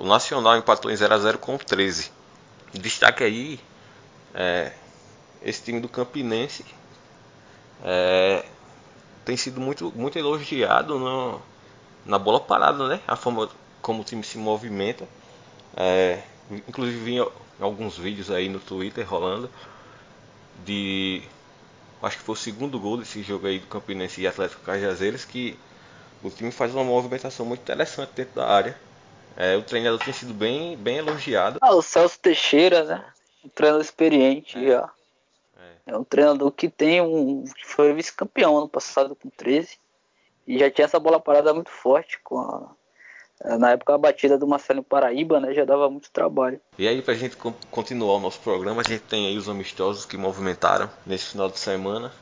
[0.00, 2.10] O Nacional empatou em 0 a 0 com o 13.
[2.72, 3.60] Destaque aí
[4.34, 4.72] é,
[5.42, 6.64] esse time do Campinense
[7.84, 8.42] é,
[9.26, 11.42] tem sido muito, muito elogiado no,
[12.06, 13.02] na bola parada, né?
[13.06, 13.50] A forma
[13.82, 15.06] como o time se movimenta.
[15.76, 16.22] É,
[16.66, 19.50] inclusive vi alguns vídeos aí no Twitter rolando
[20.64, 21.22] de
[22.02, 25.58] acho que foi o segundo gol desse jogo aí do Campinense e Atlético Cajazeiras que
[26.22, 28.89] o time faz uma movimentação muito interessante dentro da área
[29.36, 31.58] é, o treinador tem sido bem, bem elogiado.
[31.60, 33.04] Ah, o Celso Teixeira, né?
[33.44, 34.72] Um treinador experiente é.
[34.72, 34.90] já.
[35.86, 37.44] É um treinador que tem um.
[37.44, 39.78] que foi vice-campeão ano passado com 13.
[40.46, 42.70] E já tinha essa bola parada muito forte com a,
[43.42, 46.60] é, na época a batida do Marcelo Paraíba, né, já dava muito trabalho.
[46.78, 47.36] E aí pra gente
[47.70, 51.58] continuar o nosso programa, a gente tem aí os amistosos que movimentaram nesse final de
[51.58, 52.12] semana.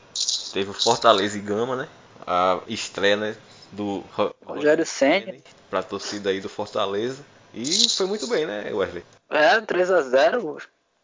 [0.53, 1.88] Teve o Fortaleza e Gama, né?
[2.27, 3.37] A estreia né,
[3.72, 4.02] do
[4.44, 5.35] Rogério Senna
[5.70, 7.24] pra torcida aí do Fortaleza.
[7.54, 9.04] E foi muito bem, né, Wesley?
[9.31, 10.59] É, 3 a 0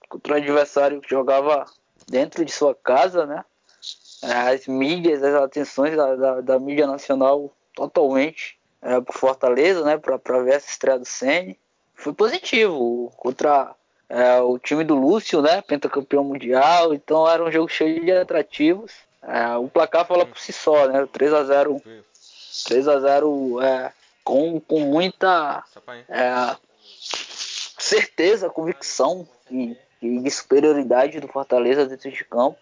[0.08, 1.66] contra um adversário que jogava
[2.08, 3.44] dentro de sua casa, né?
[4.22, 9.98] As mídias, as atenções da, da, da mídia nacional totalmente é, pro Fortaleza, né?
[9.98, 11.54] Pra, pra ver essa estreia do Senna.
[11.94, 13.74] Foi positivo contra
[14.08, 15.60] é, o time do Lúcio, né?
[15.62, 16.94] Pentacampeão mundial.
[16.94, 18.92] Então era um jogo cheio de atrativos.
[19.22, 21.06] É, o placar fala por si só, né?
[21.10, 21.82] 3 a 0
[22.62, 25.64] 3 a 0 é, com, com muita
[26.08, 26.56] é,
[27.78, 32.58] certeza, convicção e, e, de superioridade do Fortaleza dentro de campo.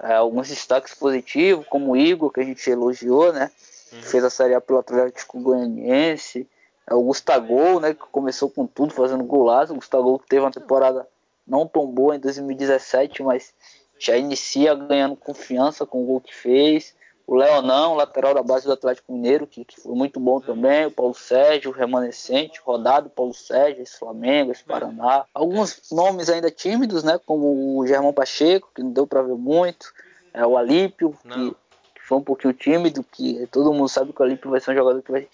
[0.00, 3.50] É, alguns destaques positivos, como o Igor, que a gente elogiou, né?
[3.92, 4.02] Uhum.
[4.02, 6.46] Fez a Série A pelo Atlético Goianiense.
[6.86, 7.94] É, o Gustavo, né?
[7.94, 9.72] Que começou com tudo, fazendo golaço.
[9.72, 11.06] O Gustavo teve uma temporada
[11.46, 13.54] não tão boa em 2017, mas
[13.98, 16.94] já inicia ganhando confiança com o gol que fez.
[17.26, 20.86] O Leonão, lateral da base do Atlético Mineiro, que, que foi muito bom também.
[20.86, 25.24] O Paulo Sérgio, remanescente, rodado Paulo Sérgio, esse Flamengo, esse Paraná.
[25.34, 27.18] Alguns nomes ainda tímidos, né?
[27.26, 29.92] Como o Germão Pacheco, que não deu para ver muito.
[30.32, 31.50] É, o Alípio, que,
[31.94, 34.76] que, foi um pouquinho tímido, que todo mundo sabe que o Alípio vai ser um
[34.76, 35.28] jogador que vai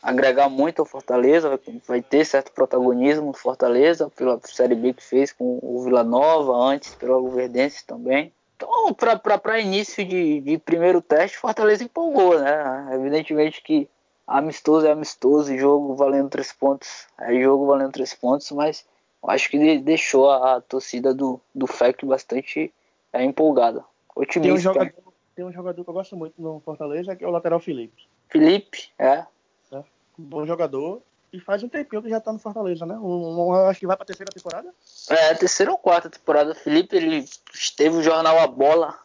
[0.00, 5.02] agregar muito ao Fortaleza, vai, vai ter certo protagonismo no Fortaleza, pela Série B que
[5.02, 8.32] fez com o Vila Nova, antes pelo Verdense também.
[8.62, 12.94] Então, para início de, de, primeiro teste, Fortaleza empolgou, né?
[12.94, 13.88] Evidentemente que
[14.26, 18.86] amistoso é amistoso, jogo valendo três pontos, é jogo valendo três pontos, mas
[19.24, 22.72] acho que deixou a, a torcida do, do FEC bastante
[23.12, 23.84] é, empolgada.
[24.14, 24.40] Otimista.
[24.40, 27.30] Tem um, jogador, tem um jogador que eu gosto muito no Fortaleza, que é o
[27.30, 28.06] lateral Felipe.
[28.28, 29.24] Felipe, é.
[29.72, 29.84] é.
[30.16, 31.02] Bom jogador.
[31.32, 32.94] E faz um tempinho que já tá no Fortaleza, né?
[32.94, 34.68] Um, um, acho que vai pra terceira temporada.
[35.08, 36.54] É, terceira ou quarta temporada.
[36.54, 38.98] Felipe, ele esteve o jornal A Bola,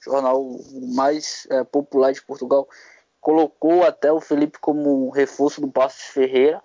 [0.00, 0.44] jornal
[0.94, 2.68] mais é, popular de Portugal.
[3.20, 6.62] Colocou até o Felipe como reforço do Passos Ferreira.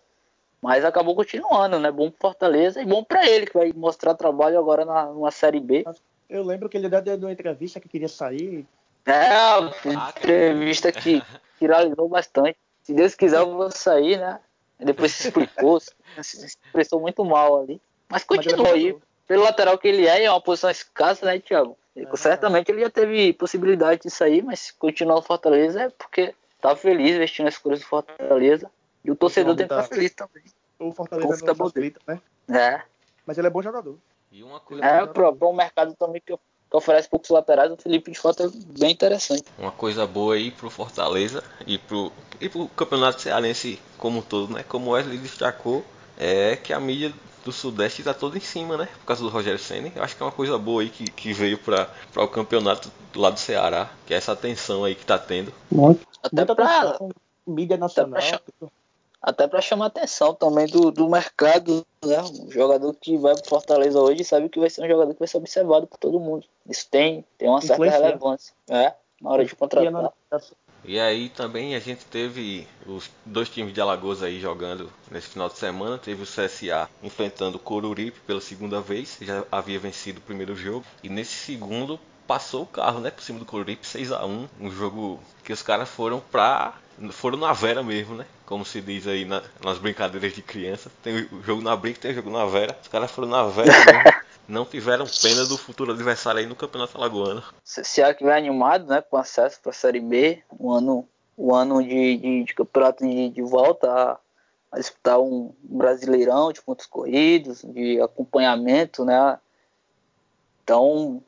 [0.62, 1.92] Mas acabou continuando, né?
[1.92, 5.60] Bom pro Fortaleza e bom para ele, que vai mostrar trabalho agora na, numa Série
[5.60, 5.84] B.
[6.30, 8.68] Eu lembro que ele deu uma entrevista que queria sair.
[9.06, 11.24] É, uma entrevista que
[11.60, 12.58] viralizou bastante.
[12.84, 14.40] Se Deus quiser, eu vou sair, né?
[14.80, 15.80] Depois se explicou,
[16.22, 17.82] se expressou muito mal ali.
[18.10, 18.96] Mas continua aí.
[19.28, 21.78] Pelo lateral que ele é, é uma posição escassa, né, Thiago?
[21.96, 22.16] É.
[22.16, 27.18] Certamente ele já teve possibilidade de sair, mas continuar no Fortaleza é porque tá feliz
[27.18, 28.72] vestindo as cores do Fortaleza.
[29.04, 30.44] E o torcedor tem que estar tá feliz também.
[30.80, 32.22] O Fortaleza não facilita, né?
[32.50, 32.82] É.
[33.26, 33.98] Mas ele é bom jogador.
[34.32, 36.38] E uma coisa é, o mercado também que
[36.70, 38.50] que oferece poucos laterais, o Felipe de fato é
[38.80, 39.46] bem interessante.
[39.58, 44.54] Uma coisa boa aí pro Fortaleza e pro, e pro Campeonato Cearense como um todo,
[44.54, 44.64] né?
[44.68, 45.84] Como o Wesley destacou,
[46.18, 47.14] é que a mídia
[47.46, 48.88] do Sudeste está toda em cima, né?
[49.00, 49.92] Por causa do Rogério Senna.
[49.96, 53.20] Eu acho que é uma coisa boa aí que, que veio para o campeonato do
[53.22, 55.54] lado do Ceará, que é essa atenção aí que tá tendo.
[55.72, 56.06] Muito.
[56.22, 57.00] Até para
[57.46, 58.22] mídia nacional.
[59.22, 62.22] Até para chamar atenção também do, do mercado, né?
[62.22, 65.28] Um jogador que vai para Fortaleza hoje sabe que vai ser um jogador que vai
[65.28, 66.46] ser observado por todo mundo.
[66.70, 68.94] Isso tem, tem uma certa relevância, né?
[69.22, 70.14] Na hora de contratar.
[70.86, 75.50] E aí também a gente teve os dois times de Alagoas aí jogando nesse final
[75.50, 75.98] de semana.
[75.98, 80.86] Teve o CSA enfrentando o Coruripe pela segunda vez, já havia vencido o primeiro jogo.
[81.04, 84.70] E nesse segundo passou o carro, né, por cima do Coruripe 6 a 1 Um
[84.70, 86.74] jogo que os caras foram pra
[87.12, 88.26] foram na vera mesmo, né?
[88.46, 90.92] Como se diz aí na, nas brincadeiras de criança.
[91.04, 92.76] Tem o jogo na brinca, tem o jogo na vera.
[92.82, 94.28] Os caras foram na vera mesmo.
[94.48, 97.44] Não tiveram pena do futuro adversário aí no Campeonato Alagoano.
[97.64, 99.02] CSA que vai animado, né?
[99.02, 100.42] Com acesso para a Série B.
[100.60, 104.18] Um ano, um ano de, de, de campeonato de, de volta a,
[104.72, 109.38] a, disputar um brasileirão de pontos corridos, de acompanhamento, né?
[110.64, 111.22] Então,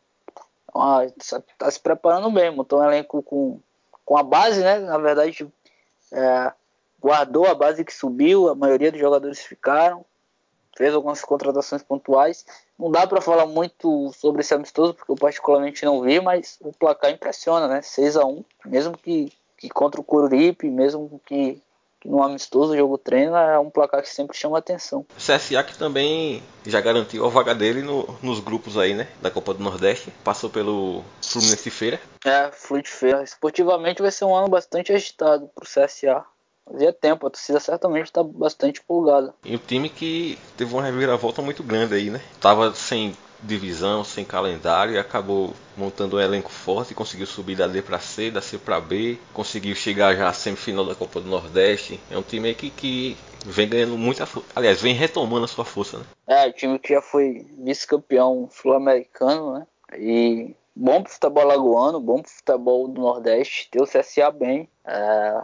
[1.17, 2.51] está tá se preparando bem.
[2.51, 3.60] Montou um elenco com,
[4.05, 4.79] com a base, né?
[4.79, 5.47] Na verdade,
[6.12, 6.51] é,
[6.99, 10.05] guardou a base que subiu, a maioria dos jogadores ficaram,
[10.77, 12.45] fez algumas contratações pontuais.
[12.77, 16.71] Não dá para falar muito sobre esse amistoso, porque eu particularmente não vi, mas o
[16.71, 17.82] placar impressiona, né?
[17.82, 21.62] 6 a 1 mesmo que, que contra o Coruripe, mesmo que,
[21.99, 25.05] que no amistoso o jogo treino, é um placar que sempre chama atenção.
[25.17, 29.07] CSA que também já garantiu a vaga dele no, nos grupos aí, né?
[29.21, 31.99] Da Copa do Nordeste, passou pelo Fluminense Feira.
[32.23, 33.23] É, Fluminense Feira.
[33.23, 36.23] Esportivamente vai ser um ano bastante agitado pro CSA.
[36.71, 39.33] Fazia tempo, a torcida certamente está bastante empolgada.
[39.43, 42.21] E o time que teve uma reviravolta muito grande aí, né?
[42.39, 47.82] Tava sem divisão, sem calendário, e acabou montando um elenco forte, conseguiu subir da D
[47.82, 51.99] para C, da C para B, conseguiu chegar já à semifinal da Copa do Nordeste.
[52.12, 55.99] É um time que, que vem ganhando muita força, aliás, vem retomando a sua força,
[55.99, 56.06] né?
[56.28, 59.67] É, o time que já foi vice-campeão sul-americano, né?
[59.97, 64.69] E bom pro futebol lagoano, bom pro futebol do Nordeste, ter o CSA bem.
[64.86, 65.41] É,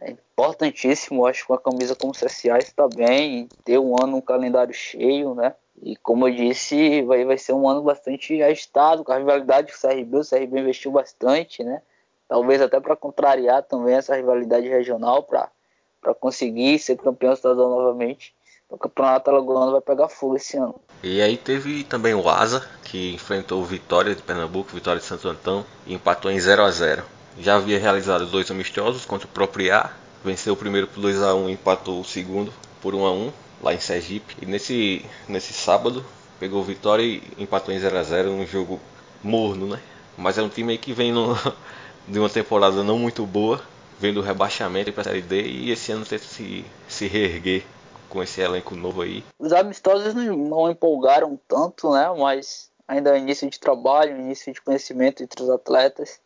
[0.00, 4.74] é importantíssimo, acho que uma camisa como CSA está bem, ter um ano, um calendário
[4.74, 5.54] cheio, né?
[5.82, 9.78] E como eu disse, vai, vai ser um ano bastante agitado, com a rivalidade com
[9.78, 11.80] o CRB, o CRB investiu bastante, né?
[12.28, 18.34] Talvez até para contrariar também essa rivalidade regional, para conseguir ser campeão estadual novamente.
[18.68, 20.74] O campeonato alagoano vai pegar fogo esse ano.
[21.02, 25.28] E aí teve também o Asa, que enfrentou o Vitória de Pernambuco, Vitória de Santo
[25.28, 29.66] Antão, e empatou em 0 a 0 Já havia realizado dois amistosos contra o próprio
[29.66, 29.90] IA,
[30.24, 33.32] venceu o primeiro por 2 a 1 e empatou o segundo por 1 a 1
[33.62, 34.36] lá em Sergipe.
[34.40, 36.04] E nesse, nesse sábado
[36.40, 38.80] pegou Vitória e empatou em 0 a 0 um jogo
[39.22, 39.80] morno, né?
[40.16, 41.34] Mas é um time que vem no,
[42.08, 43.60] de uma temporada não muito boa,
[43.98, 47.64] vem do rebaixamento para a Série D e esse ano tenta se, se reerguer
[48.08, 49.22] com esse elenco novo aí.
[49.38, 52.08] Os amistosos não, não empolgaram tanto, né?
[52.18, 56.20] Mas ainda é início de trabalho, início de conhecimento entre os atletas.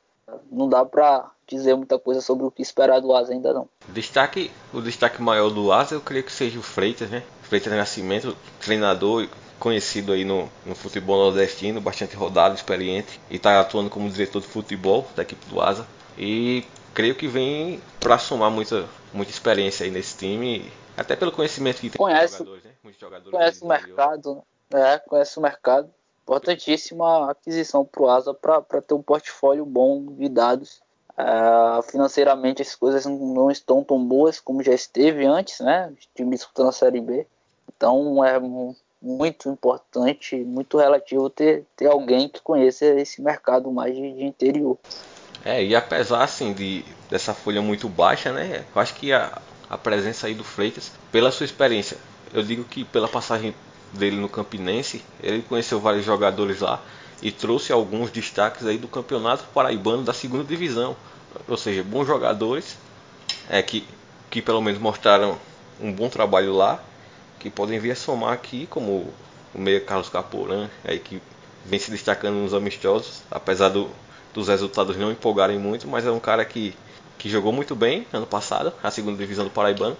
[0.51, 3.69] Não dá para dizer muita coisa sobre o que esperar do Asa ainda não.
[3.88, 7.23] Destaque, o destaque maior do Asa eu creio que seja o Freitas, né?
[7.43, 13.90] Freitas Nascimento, treinador conhecido aí no, no futebol nordestino, bastante rodado, experiente e está atuando
[13.90, 15.87] como diretor de futebol da equipe do Asa.
[16.16, 16.64] E
[16.95, 21.90] creio que vem para somar muita, muita experiência aí nesse time, até pelo conhecimento que
[21.90, 22.71] tem conhece, jogadores, né?
[22.83, 25.95] Muitos jogadores conhece o mercado, é, conhece o mercado.
[26.22, 30.80] Importantíssima aquisição para o Asa para ter um portfólio bom de dados
[31.20, 35.92] Uh, financeiramente as coisas não estão tão boas como já esteve antes, né?
[36.14, 37.26] Time disputando a Série B.
[37.76, 38.40] Então é
[39.02, 44.78] muito importante, muito relativo ter, ter alguém que conheça esse mercado mais de, de interior.
[45.44, 48.64] É, e apesar assim de dessa folha muito baixa, né?
[48.74, 51.98] Eu acho que a, a presença aí do Freitas, pela sua experiência,
[52.33, 53.54] eu digo que pela passagem
[53.92, 56.81] dele no Campinense, ele conheceu vários jogadores lá
[57.22, 60.96] e trouxe alguns destaques aí do campeonato paraibano da segunda divisão,
[61.46, 62.76] ou seja, bons jogadores
[63.48, 63.87] é que
[64.31, 65.37] que pelo menos mostraram
[65.81, 66.81] um bom trabalho lá,
[67.40, 69.12] que podem vir a somar aqui como
[69.53, 71.20] o meia Carlos Caporan, aí que
[71.64, 73.90] vem se destacando nos amistosos, apesar do,
[74.33, 76.74] dos resultados não empolgarem muito, mas é um cara que
[77.18, 79.94] que jogou muito bem ano passado, a segunda divisão do Paraibano.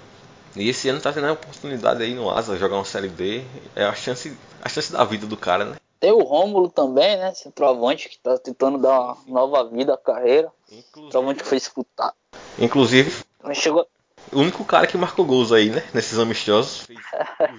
[0.57, 3.43] E esse ano está tendo a oportunidade aí no Asa jogar uma série D.
[3.77, 5.77] É a chance, a chance da vida do cara, né?
[6.01, 7.33] Tem o Rômulo também, né?
[7.35, 10.51] Centroavante que está tentando dar uma nova vida à carreira.
[10.95, 12.15] Centroavante que foi disputado.
[12.59, 13.25] Inclusive.
[13.43, 13.87] Mas chegou.
[14.33, 15.85] O único cara que marcou gols aí, né?
[15.93, 16.87] Nesses amistosos.
[16.87, 16.99] Fez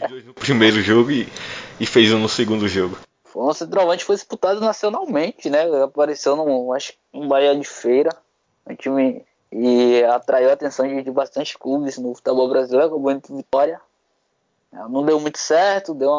[0.01, 1.31] os dois no primeiro jogo e,
[1.79, 2.97] e fez um no segundo jogo.
[3.23, 5.63] Foi um centroavante foi disputado nacionalmente, né?
[5.83, 8.09] Apareceu num, acho, um Bahia de Feira.
[8.67, 13.35] Um time e atraiu a atenção de, de bastante clubes no futebol brasileiro, acabou indo
[13.35, 13.81] Vitória.
[14.71, 16.09] Não deu muito certo, deu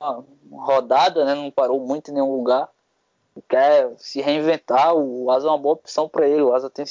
[0.00, 1.34] uma, uma, rodada, né?
[1.34, 2.68] não parou muito em nenhum lugar.
[3.48, 6.42] Quer se reinventar, o Asa é uma boa opção para ele.
[6.42, 6.84] O Asa tem,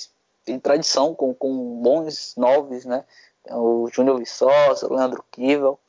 [0.43, 3.03] tem tradição com, com bons noves, né?
[3.49, 5.79] O Júnior Viçosa, o Leandro Kivel.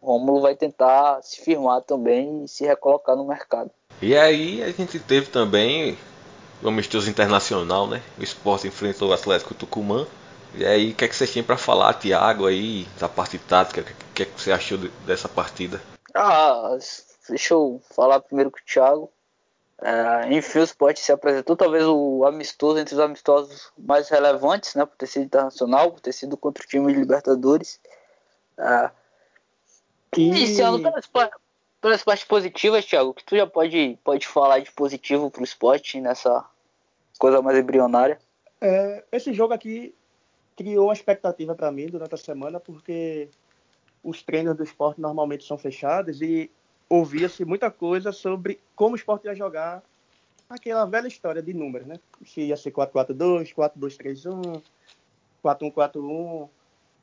[0.00, 3.70] O Romulo vai tentar se firmar também e se recolocar no mercado.
[4.02, 5.96] E aí a gente teve também
[6.64, 8.02] o amistoso internacional, né?
[8.18, 10.06] O esporte enfrentou o Atlético Tucumã.
[10.54, 13.82] E aí, o que, é que você tinha para falar, Thiago, aí, da parte tática?
[13.82, 15.80] O que, é que você achou dessa partida?
[16.14, 16.76] Ah,
[17.28, 19.10] deixa eu falar primeiro com o Thiago.
[19.82, 24.86] É, enfim, o esporte se apresentou, talvez o amistoso entre os amistosos mais relevantes, né?
[24.86, 27.78] Por ter sido internacional, por ter sido contra o time de Libertadores.
[28.56, 28.90] É,
[30.16, 30.28] e...
[30.28, 31.10] Iniciando pelas,
[31.80, 36.42] pelas partes positivas, Thiago, que tu já pode, pode falar de positivo pro esporte nessa
[37.18, 38.18] coisa mais embrionária.
[38.60, 39.94] É, esse jogo aqui
[40.56, 43.28] criou uma expectativa para mim durante a semana, porque
[44.02, 46.50] os treinos do esporte normalmente são fechados e
[46.88, 49.82] ouvia-se muita coisa sobre como o esporte ia jogar
[50.48, 51.96] aquela velha história de números, né?
[52.24, 54.62] Se ia ser 4-4-2, 4-2-3-1,
[55.42, 56.48] 4-1-4-1.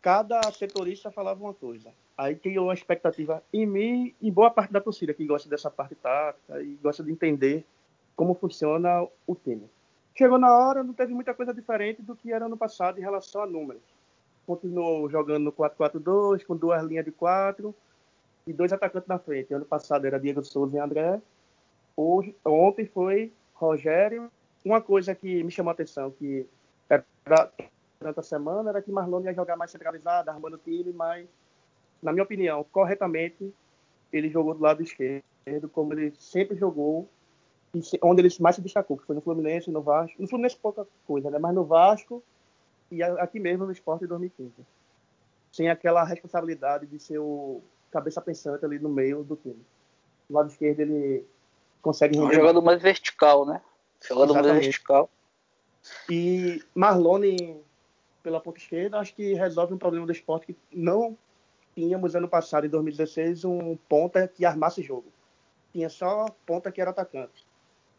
[0.01, 1.91] Cada setorista falava uma coisa.
[2.17, 5.95] Aí criou uma expectativa em mim e boa parte da torcida que gosta dessa parte
[5.95, 7.65] tática e gosta de entender
[8.15, 9.69] como funciona o time.
[10.15, 13.43] Chegou na hora, não teve muita coisa diferente do que era no passado em relação
[13.43, 13.81] a números.
[14.45, 17.73] Continuou jogando no 4-4-2, com duas linhas de quatro
[18.45, 19.53] e dois atacantes na frente.
[19.53, 21.21] Ano passado era Diego Souza e André.
[21.95, 24.29] Hoje, ontem foi Rogério.
[24.65, 26.45] Uma coisa que me chamou a atenção, que
[26.89, 27.05] era,
[27.99, 31.27] durante a semana, era que Marlon ia jogar mais centralizado, armando o time, mas,
[32.01, 33.53] na minha opinião, corretamente,
[34.11, 35.23] ele jogou do lado esquerdo.
[35.71, 37.09] como ele sempre jogou,
[38.01, 40.21] onde ele mais se destacou, que foi no Fluminense, no Vasco.
[40.21, 41.39] No Fluminense pouca coisa, né?
[41.39, 42.23] Mas no Vasco
[42.91, 44.51] e aqui mesmo no Esporte em 2015.
[45.51, 49.65] Sem aquela responsabilidade de ser o cabeça pensante ali no meio do time.
[50.29, 51.25] Do lado esquerdo ele
[51.81, 52.35] consegue render.
[52.35, 53.61] Jogador mais vertical, né?
[54.05, 55.09] Jogador mais vertical.
[56.09, 57.61] E Marlone
[58.21, 61.17] pela ponta esquerda, acho que resolve um problema do esporte que não
[61.73, 65.11] tínhamos ano passado, em 2016, um ponta que armasse jogo.
[65.71, 67.45] Tinha só ponta que era atacante.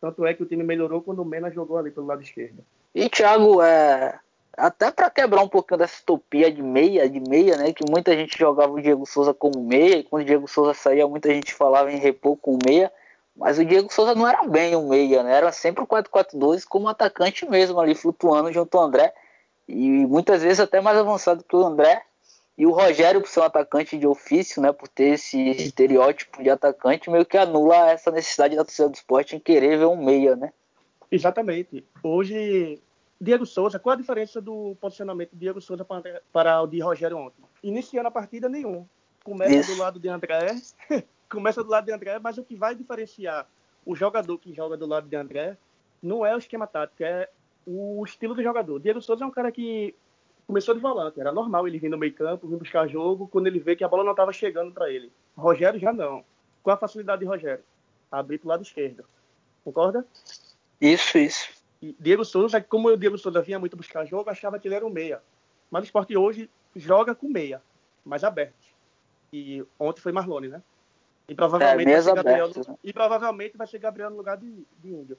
[0.03, 2.65] Tanto é que o time melhorou quando o Mena jogou ali pelo lado esquerdo.
[2.93, 4.19] E Thiago, é,
[4.57, 7.73] até para quebrar um pouquinho dessa utopia de meia, de meia, né?
[7.73, 11.07] Que muita gente jogava o Diego Souza como meia, e quando o Diego Souza saía,
[11.07, 12.91] muita gente falava em repor com meia.
[13.37, 15.37] Mas o Diego Souza não era bem o meia, né?
[15.37, 19.15] Era sempre o 4-4-2 como atacante mesmo, ali flutuando junto ao André.
[19.69, 22.03] E muitas vezes até mais avançado que o André.
[22.63, 24.71] E o Rogério, por ser um atacante de ofício, né?
[24.71, 29.35] Por ter esse estereótipo de atacante, meio que anula essa necessidade da torcida do esporte
[29.35, 30.53] em querer ver um meia, né?
[31.11, 31.85] Exatamente.
[32.05, 32.81] Hoje
[33.21, 37.19] Diego Souza, qual a diferença do posicionamento de Diego Souza para, para o de Rogério
[37.19, 37.43] ontem?
[37.65, 38.87] Iniciando a partida, nenhum.
[39.25, 39.75] Começa Isso.
[39.75, 40.55] do lado de André,
[41.29, 43.45] começa do lado de André, mas o que vai diferenciar
[43.85, 45.57] o jogador que joga do lado de André
[46.01, 47.29] não é o esquema tático, é
[47.67, 48.79] o estilo do jogador.
[48.79, 49.97] Diego Souza é um cara que
[50.53, 53.59] começou de volante, era normal ele vir no meio campo, vir buscar jogo, quando ele
[53.59, 55.11] vê que a bola não estava chegando para ele.
[55.35, 56.23] Rogério já não.
[56.63, 57.65] Qual a facilidade de Rogério?
[58.11, 59.03] Abrir para o lado esquerdo.
[59.65, 60.07] Concorda?
[60.79, 61.49] Isso, isso.
[61.81, 64.85] E Diego Souza, como o Diego Souza vinha muito buscar jogo, achava que ele era
[64.85, 65.23] um meia.
[65.71, 67.63] Mas o esporte hoje joga com meia,
[68.05, 68.53] mais aberto.
[69.33, 70.63] E ontem foi Marlone, né?
[71.27, 72.51] E provavelmente, é, vai, ser Gabriel,
[72.85, 75.19] e provavelmente vai ser Gabriel no lugar de, de Índio.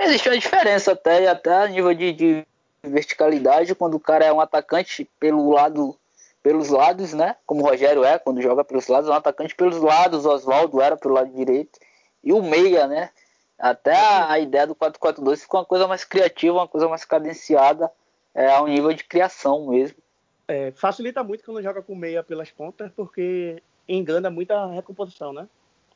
[0.00, 2.46] Existe uma diferença até, até a nível de, de
[2.82, 5.96] verticalidade, quando o cara é um atacante pelo lado
[6.42, 7.36] pelos lados, né?
[7.44, 10.80] Como o Rogério é, quando joga pelos lados, é um atacante pelos lados, o Oswaldo
[10.80, 11.78] era pelo lado direito.
[12.22, 13.10] E o meia, né?
[13.58, 17.90] Até a, a ideia do 4-4-2 ficou uma coisa mais criativa, uma coisa mais cadenciada,
[18.34, 19.98] é, ao nível de criação mesmo.
[20.46, 25.48] É, facilita muito quando joga com meia pelas pontas, porque engana muito a recomposição, né?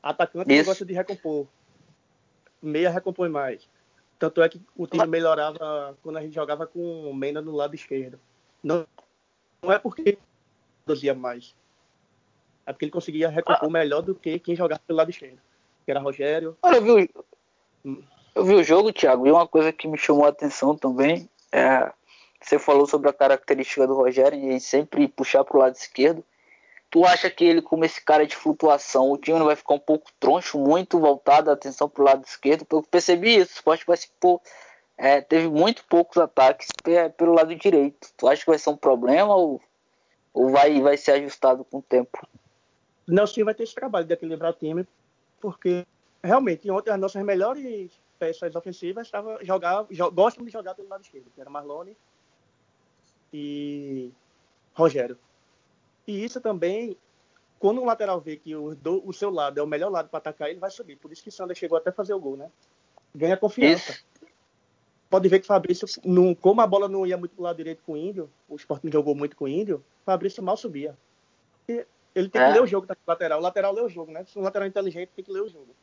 [0.02, 0.64] Atacante Isso.
[0.64, 1.46] gosta de recompor.
[2.60, 3.66] Meia recompõe mais.
[4.22, 7.74] Tanto é que o time melhorava quando a gente jogava com o Mena no lado
[7.74, 8.20] esquerdo.
[8.62, 8.86] Não,
[9.60, 10.16] não é porque
[10.84, 11.56] produzia mais.
[12.64, 13.72] É porque ele conseguia recompor ah.
[13.72, 15.40] melhor do que quem jogava pelo lado esquerdo.
[15.84, 16.56] Que era Rogério.
[16.62, 17.10] Olha, eu vi,
[18.32, 21.92] eu vi o jogo, Thiago, e uma coisa que me chamou a atenção também é.
[22.40, 26.24] Você falou sobre a característica do Rogério em sempre puxar para o lado esquerdo.
[26.92, 29.78] Tu acha que ele, como esse cara de flutuação, o time não vai ficar um
[29.78, 32.66] pouco troncho, muito voltado a atenção para o lado esquerdo?
[32.70, 33.52] Eu percebi isso.
[33.52, 34.42] O esporte participou,
[34.98, 36.68] é, teve muito poucos ataques
[37.16, 38.12] pelo lado direito.
[38.14, 39.58] Tu acha que vai ser um problema ou,
[40.34, 42.28] ou vai, vai ser ajustado com o tempo?
[43.06, 44.86] Não, sim, vai ter esse trabalho de equilibrar o time,
[45.40, 45.86] porque
[46.22, 51.32] realmente, ontem as nossas melhores peças ofensivas estavam jogar, gostam de jogar pelo lado esquerdo,
[51.34, 51.96] que era Marlone
[53.32, 54.12] e
[54.74, 55.16] Rogério.
[56.06, 56.96] E isso também,
[57.58, 60.18] quando o lateral vê que o, do, o seu lado é o melhor lado para
[60.18, 60.96] atacar, ele vai subir.
[60.96, 62.50] Por isso que o Sander chegou até fazer o gol, né?
[63.14, 64.00] Ganha confiança.
[65.08, 67.82] Pode ver que o Fabrício, não, como a bola não ia muito pro lado direito
[67.84, 70.96] com o Índio, o Sport não jogou muito com o Índio, o Fabrício mal subia.
[71.68, 72.46] E ele tem é.
[72.46, 73.38] que ler o jogo da lateral.
[73.38, 74.24] O lateral lê o jogo, né?
[74.24, 75.74] Se um lateral inteligente tem que ler o jogo.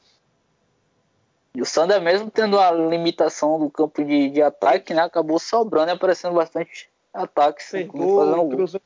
[1.53, 5.91] E o Sander, mesmo tendo a limitação do campo de, de ataque, né, acabou sobrando
[5.91, 7.71] e aparecendo bastante ataques.
[7.71, 8.81] Pegou, fazendo cruzou,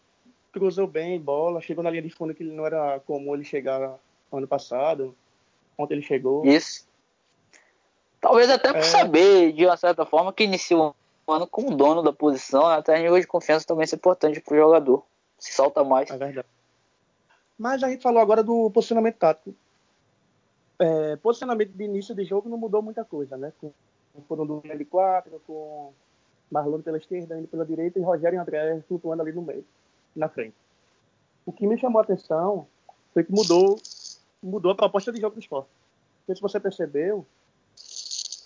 [0.53, 3.99] cruzou bem bola, chegou na linha de fundo que não era comum ele chegar
[4.31, 5.15] ano passado.
[5.77, 6.45] Ontem ele chegou.
[6.45, 6.87] Isso.
[8.21, 8.83] Talvez até por é...
[8.83, 12.97] saber, de uma certa forma, que iniciou o ano como dono da posição, né, até
[13.01, 15.03] nível de confiança também é importante para o jogador.
[15.39, 16.09] Se solta mais.
[16.09, 16.47] É verdade.
[17.57, 19.53] Mas a gente falou agora do posicionamento tático.
[20.79, 23.51] É, posicionamento de início de jogo não mudou muita coisa, né?
[23.59, 23.71] Com,
[24.27, 25.91] foram do de quatro, com
[26.51, 29.65] Marlon pela esquerda, indo pela direita e Rogério e André flutuando ali no meio,
[30.15, 30.55] na frente.
[31.45, 32.67] O que me chamou a atenção
[33.13, 33.79] foi que mudou,
[34.41, 35.69] mudou a proposta de jogo do esporte.
[36.19, 37.25] Porque se você percebeu,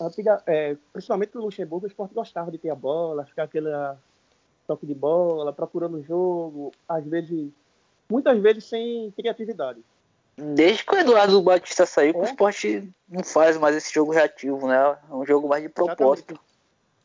[0.00, 3.68] antiga, é, principalmente no Luxemburgo, o esporte gostava de ter a bola, ficar aquele
[4.66, 7.50] toque de bola, procurando o jogo, às vezes
[8.10, 9.80] muitas vezes sem criatividade.
[10.36, 12.18] Desde que o Eduardo Batista saiu, é.
[12.18, 14.96] o esporte não faz mais esse jogo reativo, né?
[15.10, 16.32] É um jogo mais de propósito.
[16.32, 16.48] Exatamente.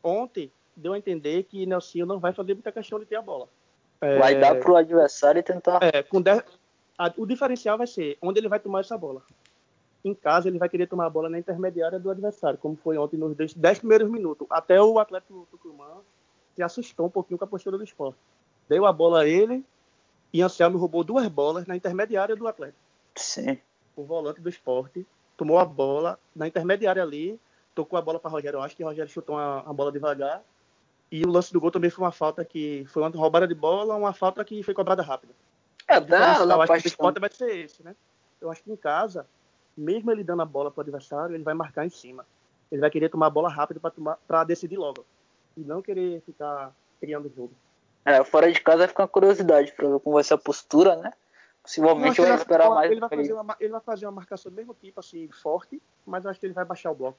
[0.02, 3.48] Ontem deu a entender que Nelson não vai fazer muita questão de ter a bola.
[4.18, 4.38] Vai é...
[4.38, 5.78] dar pro adversário e tentar.
[5.82, 6.22] É, com
[6.98, 7.12] a...
[7.16, 9.22] o diferencial vai ser onde ele vai tomar essa bola.
[10.04, 13.16] Em casa, ele vai querer tomar a bola na intermediária do adversário, como foi ontem
[13.16, 14.46] nos 10 primeiros minutos.
[14.50, 16.02] Até o Atlético Tucumã
[16.54, 18.18] se assustou um pouquinho com a postura do esporte.
[18.68, 19.64] Deu a bola a ele,
[20.32, 22.78] e Anselmo roubou duas bolas na intermediária do Atlético.
[23.14, 23.58] Sim.
[23.96, 27.38] o volante do esporte, tomou a bola na intermediária ali,
[27.74, 30.42] tocou a bola para Rogério, acho que Rogério chutou uma bola devagar.
[31.10, 33.94] E o lance do gol também foi uma falta que foi uma roubada de bola,
[33.94, 35.32] uma falta que foi cobrada rápida.
[35.86, 37.94] É, dá, eu acho que o esporte vai ser esse, né?
[38.40, 39.26] Eu acho que em casa,
[39.76, 42.26] mesmo ele dando a bola para o adversário, ele vai marcar em cima.
[42.70, 43.80] Ele vai querer tomar a bola rápido
[44.26, 45.04] para decidir logo.
[45.56, 47.52] E não querer ficar criando jogo.
[48.04, 51.12] É, fora de casa fica uma curiosidade para ver como vai ser a postura, né?
[51.62, 52.90] Possivelmente vai esperar mais.
[52.90, 56.24] Ele vai, fazer uma, ele vai fazer uma marcação do mesmo tipo, assim, forte, mas
[56.24, 57.18] eu acho que ele vai baixar o bloco.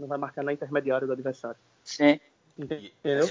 [0.00, 1.58] Não vai marcar na intermediária do adversário.
[1.84, 2.18] Sim.
[2.58, 3.28] Entendeu?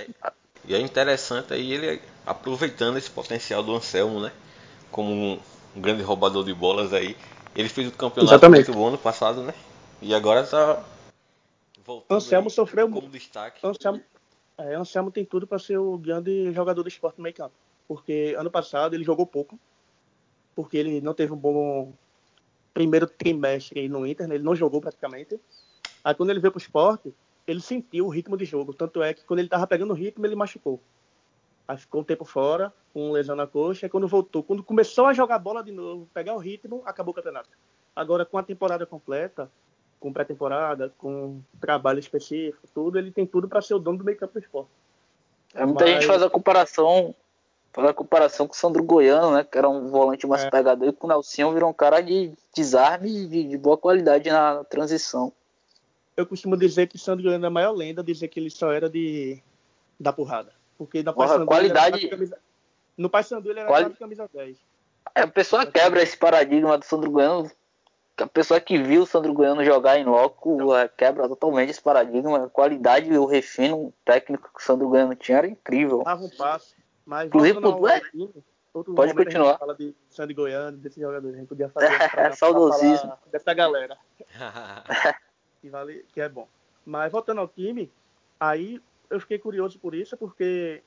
[0.66, 4.32] E é interessante aí ele aproveitando esse potencial do Anselmo, né?
[4.92, 5.40] Como um,
[5.76, 7.16] um grande roubador de bolas aí.
[7.56, 8.68] Ele fez o campeonato Exatamente.
[8.68, 9.54] muito bom ano passado, né?
[10.02, 10.84] E agora tá
[11.84, 13.66] voltando Anselmo sofreu como destaque.
[13.66, 14.02] Anselmo,
[14.58, 17.56] é, Anselmo tem tudo para ser o grande jogador do esporte no meio campo.
[17.88, 19.60] Porque ano passado ele jogou pouco.
[20.56, 21.94] Porque ele não teve um bom
[22.74, 24.36] primeiro trimestre no Inter, né?
[24.36, 25.40] ele não jogou praticamente.
[26.04, 27.14] Aí quando ele veio pro esporte,
[27.48, 28.74] ele sentiu o ritmo de jogo.
[28.74, 30.80] Tanto é que quando ele tava pegando o ritmo, ele machucou.
[31.68, 33.86] Aí ficou um tempo fora, com lesão na coxa.
[33.86, 37.16] E quando voltou, quando começou a jogar bola de novo, pegar o ritmo, acabou o
[37.16, 37.50] campeonato.
[37.96, 39.50] Agora, com a temporada completa,
[40.00, 44.18] com pré-temporada, com trabalho específico, tudo, ele tem tudo para ser o dono do meio
[44.18, 44.72] campo do esporte.
[45.54, 45.94] É, muita Mas...
[45.94, 47.14] gente faz a comparação,
[47.72, 49.44] faz a comparação com o Sandro Goiano, né?
[49.44, 50.50] Que era um volante mais é.
[50.50, 54.64] pegador, e com o Nelson virou um cara de desarme de, de boa qualidade na
[54.64, 55.32] transição.
[56.22, 58.72] Eu costumo dizer que o Sandro Goiano é a maior lenda, dizer que ele só
[58.72, 59.42] era de
[60.00, 60.54] da porrada.
[60.78, 62.08] Porque na Porra, qualidade...
[62.08, 62.38] Camisa...
[62.98, 63.94] no Paysandu ele era Quali...
[63.94, 64.58] camisa 10.
[65.16, 67.52] É, a pessoa quebra esse paradigma do Sandro Goiano
[68.18, 72.46] a pessoa que viu o Sandro Goiano jogar em loco é, quebra totalmente esse paradigma.
[72.46, 76.04] A qualidade e o refino técnico que o Sandro Goiano tinha era incrível.
[76.04, 76.76] Dava um passe.
[77.06, 78.02] Mas Inclusive, pô, é,
[78.96, 79.58] pode continuar.
[79.58, 81.30] fala de Sandro Goiano, desse jogador.
[81.30, 83.14] A gente podia fazer é, saudosismo.
[83.32, 83.98] dessa galera.
[85.62, 86.48] que, vale, que é bom.
[86.86, 87.92] Mas voltando ao time,
[88.40, 90.82] aí eu fiquei curioso por isso, porque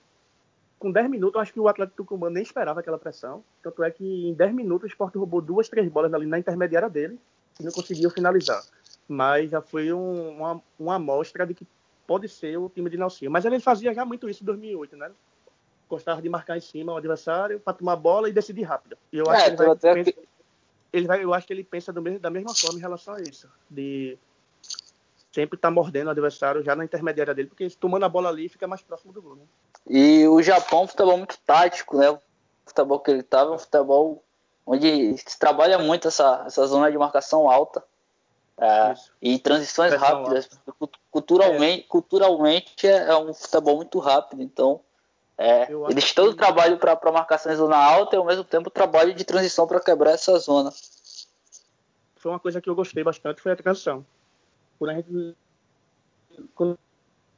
[0.78, 3.42] com 10 minutos, eu acho que o Atlético Tucumã nem esperava aquela pressão.
[3.62, 6.90] Tanto é que em 10 minutos o Sport roubou duas, três bolas ali na intermediária
[6.90, 7.18] dele
[7.58, 8.62] e não conseguiu finalizar.
[9.08, 11.66] Mas já foi um, uma, uma amostra de que
[12.06, 13.30] pode ser o time de Nelson.
[13.30, 15.10] Mas ele fazia já muito isso em 2008, né?
[15.88, 18.96] Gostava de marcar em cima o adversário para tomar a bola e decidir rápido.
[19.12, 20.14] E eu acho é, que ele vai, pensa,
[20.92, 23.48] ele vai, eu acho que ele pensa mesmo, da mesma forma em relação a isso.
[23.70, 24.18] De
[25.34, 28.48] sempre estar tá mordendo o adversário já na intermediária dele, porque tomando a bola ali
[28.48, 29.34] fica mais próximo do gol.
[29.34, 29.42] Né?
[29.88, 32.08] E o Japão é um futebol muito tático, né?
[32.08, 32.20] O
[32.64, 34.22] futebol que ele estava é um futebol
[34.64, 37.82] onde se trabalha muito essa, essa zona de marcação alta.
[38.56, 40.48] É, e transições Pressão rápidas.
[41.10, 41.88] Culturalmente, é.
[41.88, 44.80] culturalmente é, é, um futebol muito rápido, então
[45.36, 46.36] é, eles têm que...
[46.36, 50.12] trabalho para marcação em zona alta e ao mesmo tempo trabalho de transição para quebrar
[50.12, 50.72] essa zona.
[52.14, 54.06] Foi uma coisa que eu gostei bastante, foi a transição
[54.78, 55.36] quando a gente
[56.54, 56.78] quando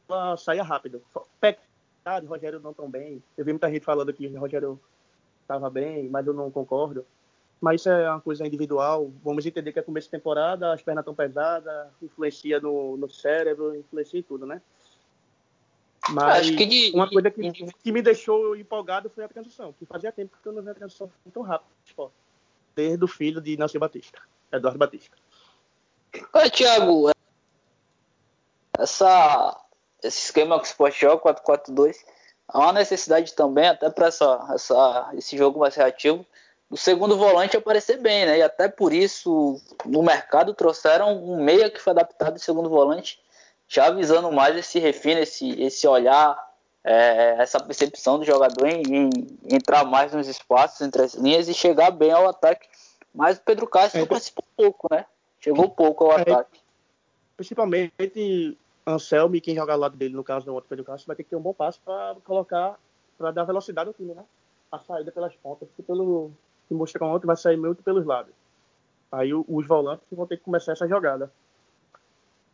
[0.09, 1.03] ela saia rápido.
[1.41, 3.23] Pecado, Rogério não tão bem.
[3.37, 4.81] Eu vi muita gente falando que o Rogério
[5.43, 7.05] estava bem, mas eu não concordo.
[7.61, 9.11] Mas isso é uma coisa individual.
[9.25, 13.75] Vamos entender que é começo de temporada, as pernas estão pesadas, influencia no, no cérebro,
[13.75, 14.61] influencia em tudo, né?
[16.11, 17.67] Mas de, uma coisa que, de...
[17.83, 20.75] que, me deixou empolgado foi a transição, que fazia tempo que eu não via a
[20.75, 21.69] transição tão rápida
[22.77, 24.21] desde o filho de Nelson Batista,
[24.53, 25.17] Eduardo Batista.
[26.35, 27.11] Oi, Thiago,
[28.79, 29.61] essa,
[30.03, 31.97] esse esquema que o Sport joga, 4-4-2,
[32.49, 36.25] há uma necessidade também, até para essa, essa, esse jogo mais reativo,
[36.69, 38.39] do segundo volante aparecer bem, né?
[38.39, 43.21] E até por isso, no mercado, trouxeram um meia que foi adaptado de segundo volante,
[43.69, 46.37] já avisando mais esse refino, esse, esse olhar,
[46.83, 49.11] é, essa percepção do jogador em, em,
[49.51, 52.69] entrar mais nos espaços entre as linhas e chegar bem ao ataque.
[53.15, 55.05] Mas o Pedro Castro é, participou pouco, né?
[55.41, 56.61] Chegou pouco ao é, ataque.
[57.37, 61.17] Principalmente Anselmo e quem joga ao lado dele, no caso do outro Pedro Castro, vai
[61.17, 62.79] ter que ter um bom passo para colocar,
[63.19, 64.25] para dar velocidade ao time, né?
[64.71, 66.31] A saída pelas pontas, que pelo
[66.69, 68.33] que mostrou ontem vai sair muito pelos lados.
[69.11, 71.33] Aí os volantes vão ter que começar essa jogada.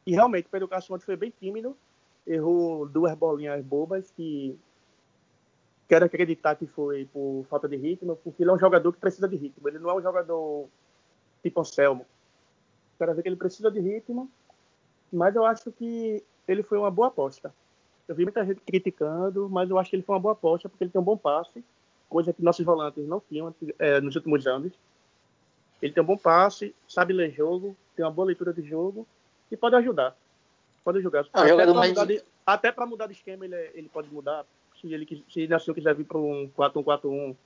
[0.06, 1.76] E realmente, o Pedro Castro ontem foi bem tímido,
[2.26, 4.58] errou duas bolinhas bobas que
[5.88, 9.28] quero acreditar que foi por falta de ritmo, porque ele é um jogador que precisa
[9.28, 9.68] de ritmo.
[9.68, 10.68] Ele não é um jogador
[11.42, 12.06] tipo Anselmo.
[12.98, 14.30] Quero ver que ele precisa de ritmo
[15.12, 17.52] mas eu acho que ele foi uma boa aposta.
[18.08, 20.84] Eu vi muita gente criticando, mas eu acho que ele foi uma boa aposta porque
[20.84, 21.64] ele tem um bom passe,
[22.08, 24.72] coisa que nossos volantes não tinham é, nos últimos anos.
[25.80, 29.06] Ele tem um bom passe, sabe ler jogo, tem uma boa leitura de jogo
[29.50, 30.16] e pode ajudar.
[30.84, 31.26] Pode jogar.
[31.32, 31.90] Ah, até para mais...
[31.90, 34.44] mudar, mudar de esquema ele, ele pode mudar.
[34.80, 37.36] Se ele se quiser vir para um 4-1-4-1,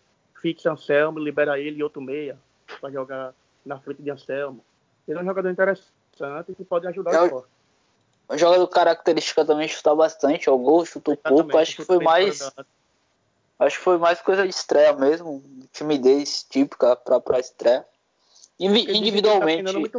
[0.40, 2.38] fixa Anselmo, libera ele e outro meia
[2.80, 4.64] para jogar na frente de Anselmo.
[5.06, 7.55] Ele é um jogador interessante que pode ajudar É o- esporte.
[8.28, 11.56] Um jogador característica também chutar bastante ao gol, chutou pouco.
[11.56, 12.38] Acho que foi mais.
[12.38, 12.66] fora da-
[13.58, 15.42] Acho que foi mais coisa de estreia mesmo.
[15.72, 17.80] Timidez típica pra, pra estreia.
[17.82, 17.86] Tá
[18.58, 19.62] individualmente.
[19.72, 19.90] bem.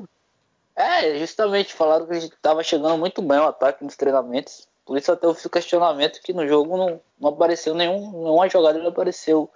[0.76, 4.68] É, justamente falaram que a gente tava chegando muito bem o ataque nos treinamentos.
[4.86, 8.48] Por isso até eu fiz o questionamento que no jogo não, não apareceu nenhum, nenhuma
[8.48, 9.50] jogada ele apareceu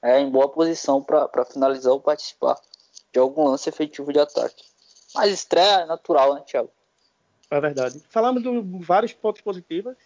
[0.00, 2.56] é, em boa posição para finalizar ou participar
[3.12, 4.64] de algum lance efetivo de ataque.
[5.14, 6.70] Mas estreia é natural, né, Thiago?
[7.50, 8.00] É verdade.
[8.08, 8.48] Falamos de
[8.84, 9.96] vários pontos positivos.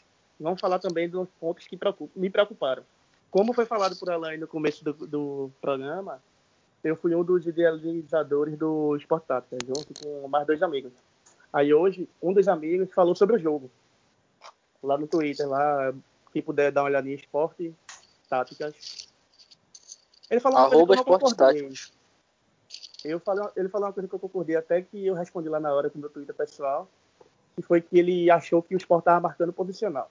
[0.40, 1.78] Vamos falar também dos pontos que
[2.16, 2.82] me preocuparam.
[3.30, 6.22] Como foi falado por Alain no começo do, do programa,
[6.82, 10.92] eu fui um dos idealizadores do Sport Tática, junto com mais dois amigos.
[11.52, 13.70] Aí hoje, um dos amigos falou sobre o jogo.
[14.82, 15.94] Lá no Twitter, lá,
[16.32, 17.74] quem puder dar uma olhadinha em Esporte
[18.28, 19.08] Táticas.
[20.30, 21.70] Ele falou uma Arroba coisa que eu concordei.
[23.04, 25.72] Eu falei, ele falou uma coisa que eu concordei, até que eu respondi lá na
[25.72, 26.88] hora com o meu Twitter pessoal,
[27.54, 30.10] que foi que ele achou que o Sport estava marcando posicional.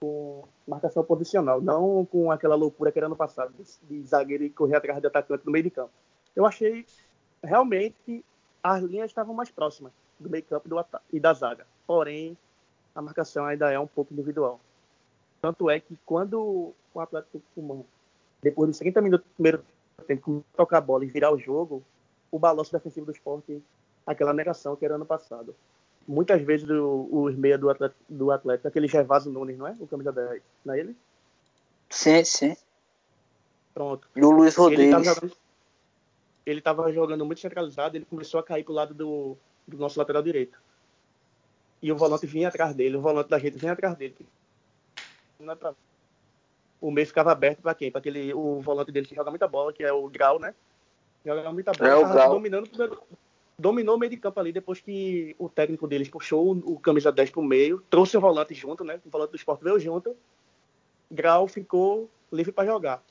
[0.00, 4.50] Com marcação posicional, não com aquela loucura que era no passado, de, de zagueiro e
[4.50, 5.90] correr atrás de atacante no meio de campo.
[6.34, 6.84] Eu achei
[7.42, 8.24] realmente que
[8.62, 10.68] as linhas estavam mais próximas do meio campo
[11.12, 11.66] e, da zaga.
[11.86, 12.36] Porém,
[12.94, 14.60] a marcação ainda é um pouco individual.
[15.40, 17.82] Tanto é que quando o Atlético Tucumã,
[18.42, 19.64] depois dos 30 minutos do primeiro
[20.06, 21.82] tempo, tocar a bola e virar o jogo,
[22.30, 23.62] o balanço defensivo do esporte,
[24.06, 25.54] aquela negação que era ano passado.
[26.08, 29.76] Muitas vezes o- os meia do Atlético, do Atlético, aquele Gervásio Nunes, não é?
[29.80, 30.96] O camisa 10, não é ele?
[31.90, 32.56] Sim, sim.
[33.74, 34.08] Pronto.
[34.14, 35.14] E o Luiz Ele estava Rodrigues.
[35.14, 35.36] jogando,
[36.46, 39.36] ele tava jogando muito centralizado, ele começou a cair pro lado do,
[39.66, 40.58] do nosso lateral direito.
[41.82, 44.16] E o volante vinha atrás dele, o volante da gente vinha atrás dele.
[45.40, 45.74] É
[46.80, 47.90] O meio ficava aberto para quem?
[47.90, 50.54] Para aquele o volante dele que joga muita bola, que é o Grau, né?
[51.24, 51.90] Joga muita bola.
[51.90, 52.30] É, o Grau.
[52.30, 53.02] dominando o primeiro-
[53.58, 57.10] dominou o meio de campo ali depois que o técnico deles puxou o, o camisa
[57.10, 59.00] 10 pro meio, trouxe o volante junto, né?
[59.04, 60.16] O volante do esporte veio junto.
[61.10, 63.02] Grau ficou livre para jogar.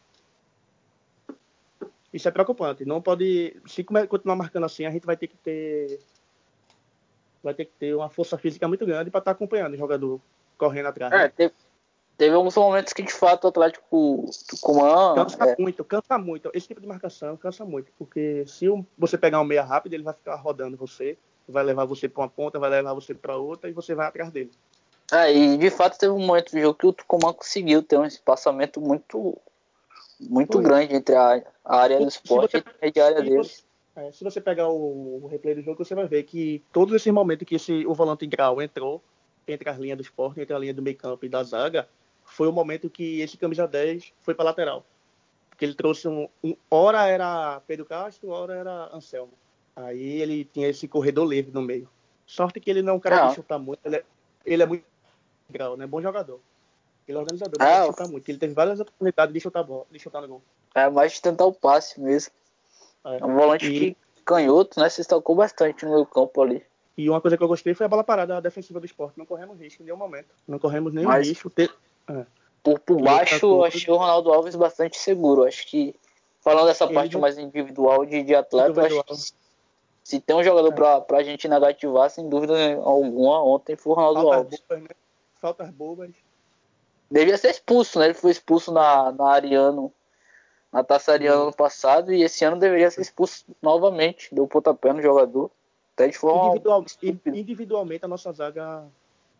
[2.14, 2.86] Isso é preocupante.
[2.86, 3.60] Não pode.
[3.66, 6.00] Se continuar marcando assim, a gente vai ter que ter.
[7.44, 10.22] Vai ter que ter uma força física muito grande para estar acompanhando o jogador
[10.58, 11.14] correndo atrás.
[11.14, 11.30] É, né?
[11.30, 11.54] teve,
[12.18, 15.16] teve alguns momentos que de fato o Atlético Tucumã.
[15.16, 16.50] Cansa é, muito, cansa muito.
[16.54, 17.92] Esse tipo de marcação cansa muito.
[17.98, 22.08] Porque se você pegar um meia rápido, ele vai ficar rodando você, vai levar você
[22.08, 24.52] para uma ponta, vai levar você para outra e você vai atrás dele.
[25.12, 28.06] É, e de fato teve um momento do jogo que o Tucumã conseguiu ter um
[28.06, 29.38] espaçamento muito
[30.20, 30.64] muito Foi.
[30.64, 33.36] grande entre a, área do esporte você- e a deles.
[33.36, 33.64] você-
[33.98, 37.12] é, se você pegar o, o replay do jogo, você vai ver que todos esses
[37.14, 39.02] momentos que esse, o volante grau entrou
[39.48, 41.88] entre as linhas do esporte, entre a linha do meio campo e da zaga,
[42.36, 44.86] foi o momento que esse camisa 10 foi para lateral.
[45.50, 46.54] Porque ele trouxe um, um.
[46.70, 49.32] Hora era Pedro Castro, hora era Anselmo.
[49.74, 51.88] Aí ele tinha esse corredor livre no meio.
[52.26, 54.04] Sorte que ele não é um cara de chutar muito, ele é,
[54.46, 54.84] ele é muito
[55.50, 55.88] grau, né?
[55.88, 56.40] Bom jogador.
[57.08, 58.28] Ele é organizador, mas não chutar muito.
[58.28, 60.42] Ele teve várias oportunidades de chutar, bola, de chutar no gol.
[60.74, 62.34] É mais de tentar o passe mesmo.
[63.06, 63.20] É.
[63.22, 64.90] É um volante E- que canhoto, né?
[64.90, 66.66] Se destacou bastante no meu campo ali.
[66.98, 69.18] E uma coisa que eu gostei foi a bola parada defensiva do esporte.
[69.18, 70.28] Não corremos risco em nenhum momento.
[70.48, 71.50] Não corremos nenhum Mas- risco.
[71.50, 71.70] Te-
[72.64, 75.44] Por, por E baixo, eu achei o Ronaldo Alves bastante seguro.
[75.44, 75.96] Acho que,
[76.42, 79.16] falando dessa Ele parte não- mais individual de, de atleta, acho que
[80.04, 80.76] se tem um jogador É.
[80.76, 82.54] pra, pra gente negativar, sem dúvida
[82.84, 84.60] alguma, ontem foi o Ronaldo Faltas Alves.
[84.68, 84.90] bobas, né?
[85.42, 86.10] Faltas bobas.
[87.10, 88.06] Devia ser expulso, né?
[88.06, 89.92] Ele foi expulso na, na Ariano,
[90.72, 94.34] na Taça Ariano ano passado, e esse ano deveria ser expulso novamente.
[94.34, 95.52] Deu pontapé no jogador.
[95.94, 96.48] Até de forma.
[96.50, 96.86] Individual-
[97.28, 98.84] individualmente, a nossa zaga,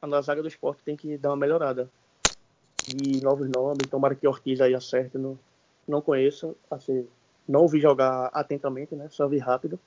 [0.02, 1.90] a nossa zaga do esporte tem que dar uma melhorada.
[2.88, 3.88] E novos nomes.
[3.90, 5.18] Tomara que Ortiz aí acerte.
[5.18, 5.38] Não,
[5.88, 6.56] não conheço.
[6.70, 7.08] Assim,
[7.48, 9.08] não ouvi jogar atentamente, né?
[9.10, 9.80] Só vi rápido.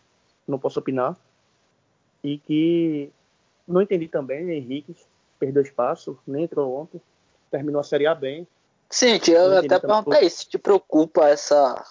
[0.47, 1.17] Não posso opinar.
[2.23, 3.11] E que
[3.67, 4.51] não entendi também.
[4.51, 4.97] Henrique
[5.39, 7.01] perdeu espaço, nem entrou ontem.
[7.51, 8.47] Terminou a Série A bem.
[8.91, 11.85] Sim, eu até perguntei se te preocupa essa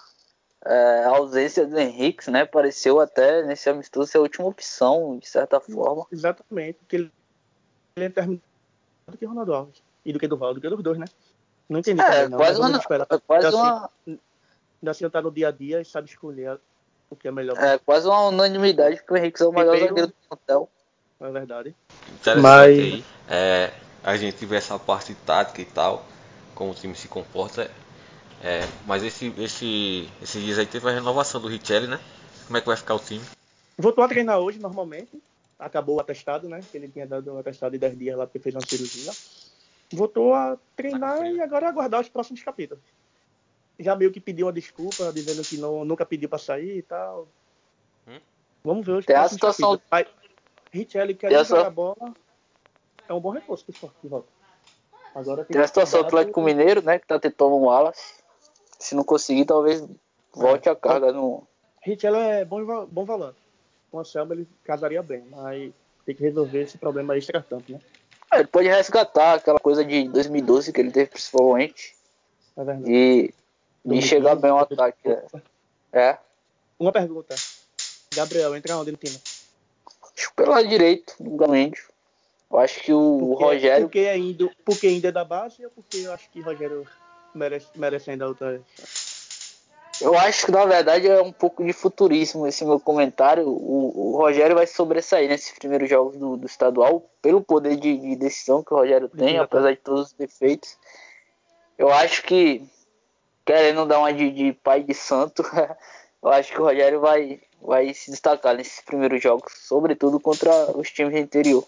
[0.64, 2.44] é, ausência do Henrique, né?
[2.44, 6.06] Pareceu até nesse amistoso ser a última opção, de certa forma.
[6.10, 7.12] Exatamente, porque ele,
[7.96, 8.42] ele é terminado
[9.06, 9.87] do que Ronaldo Alves.
[10.08, 11.04] E do que Duval, do que dos dois, né?
[11.68, 12.38] Não entendi É, também, não.
[12.38, 14.18] quase, uma, é quase Ainda uma, assim,
[14.80, 16.58] ainda assim tá no dia a dia e sabe escolher
[17.10, 17.58] o que é melhor.
[17.58, 20.70] é, quase uma unanimidade que o Henrique é o melhor Ribeiro- zagueiro do plantel.
[21.20, 21.76] É verdade.
[22.40, 23.04] Mas- aí.
[23.28, 23.70] É,
[24.02, 26.06] a gente vê essa parte tática e tal,
[26.54, 27.70] como o time se comporta.
[28.42, 32.00] É, mas esse, esse, esses dias aí teve a renovação do Richelli, né?
[32.46, 33.22] Como é que vai ficar o time?
[33.76, 35.22] Voltou a treinar hoje, normalmente.
[35.58, 36.60] Acabou o atestado, né?
[36.70, 39.12] Que ele tinha dado um atestado de 10 dias lá porque fez uma cirurgia.
[39.92, 42.82] Voltou a treinar e agora é aguardar os próximos capítulos.
[43.78, 47.26] Já meio que pediu uma desculpa, dizendo que não, nunca pediu pra sair e tal.
[48.06, 48.20] Hum?
[48.64, 50.18] Vamos ver os Tem a próximos situação- capítulos.
[50.70, 52.14] Richelli quer Tem a jogar sua- bola.
[53.08, 54.28] É um bom reforço pro esporte de volta.
[55.14, 56.98] Agora Tem a situação do Atlético Mineiro, né?
[56.98, 58.22] Que tá tentando um Wallace.
[58.78, 59.82] Se não conseguir, talvez
[60.34, 61.46] volte a carga no.
[61.80, 63.38] Richelli é bom, bom volante.
[63.90, 65.72] Com o Anselmo ele casaria bem, mas
[66.04, 67.80] tem que resolver esse problema extra-campo, né?
[68.30, 71.94] Ah, Ele pode resgatar aquela coisa de 2012 que ele teve principalmente.
[72.56, 72.90] É verdade.
[72.92, 73.34] E,
[73.86, 74.98] e chegar bem ao ataque.
[75.08, 75.22] é.
[75.92, 76.18] É.
[76.78, 77.34] Uma pergunta.
[78.14, 79.16] Gabriel, entra onde no time?
[80.16, 81.82] Acho que pelo lado direito, Gamendio.
[82.50, 83.86] Eu acho que o Porque- Rogério.
[83.86, 86.86] Porque ainda, porque ainda é da base ou porque eu acho que Rogério
[87.34, 88.60] merece, merece ainda outra.
[90.00, 93.48] Eu acho que na verdade é um pouco de futurismo esse meu comentário.
[93.48, 98.16] O, o Rogério vai sobressair nesses primeiros jogos do, do estadual pelo poder de, de
[98.16, 99.44] decisão que o Rogério tem, Exato.
[99.56, 100.76] apesar de todos os defeitos.
[101.76, 102.62] Eu acho que,
[103.44, 105.42] querendo dar uma de, de pai de santo,
[106.22, 110.90] eu acho que o Rogério vai, vai se destacar nesses primeiros jogos, sobretudo contra os
[110.90, 111.64] times do interior.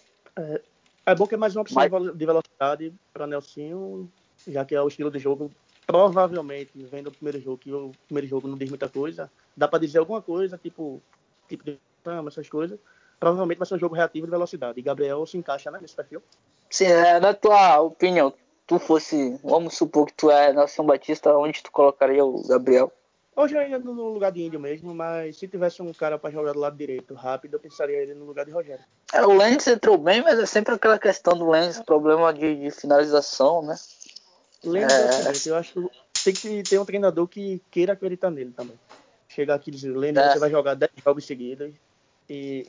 [1.07, 4.11] É bom que é mais uma opção Mas- de velocidade para Nelsinho,
[4.47, 5.51] já que é o estilo de jogo.
[5.91, 9.81] Provavelmente, vendo o primeiro jogo, que o primeiro jogo não diz muita coisa, dá para
[9.81, 11.03] dizer alguma coisa, tipo,
[11.49, 12.79] tipo de trama, essas coisas.
[13.19, 14.79] Provavelmente vai ser um jogo reativo de velocidade.
[14.79, 16.23] E Gabriel se encaixa né, nesse perfil.
[16.71, 18.33] Sim, é, na tua opinião,
[18.69, 22.93] tu fosse, vamos supor que tu é Nelson Batista, onde tu colocaria o Gabriel?
[23.35, 26.61] Hoje ainda no lugar de índio mesmo, mas se tivesse um cara para jogar do
[26.61, 28.85] lado direito rápido, eu pensaria ele no lugar de Rogério.
[29.13, 32.71] É, o Lenz entrou bem, mas é sempre aquela questão do Lenz, problema de, de
[32.71, 33.75] finalização, né?
[34.65, 35.33] Lembra é.
[35.47, 35.91] Eu acho que
[36.25, 38.79] tem que ter um treinador que queira acreditar nele também.
[39.29, 40.33] Chegar aqui e dizer, Lembra, É.
[40.33, 41.73] você vai jogar 10 jogos seguidos
[42.29, 42.67] e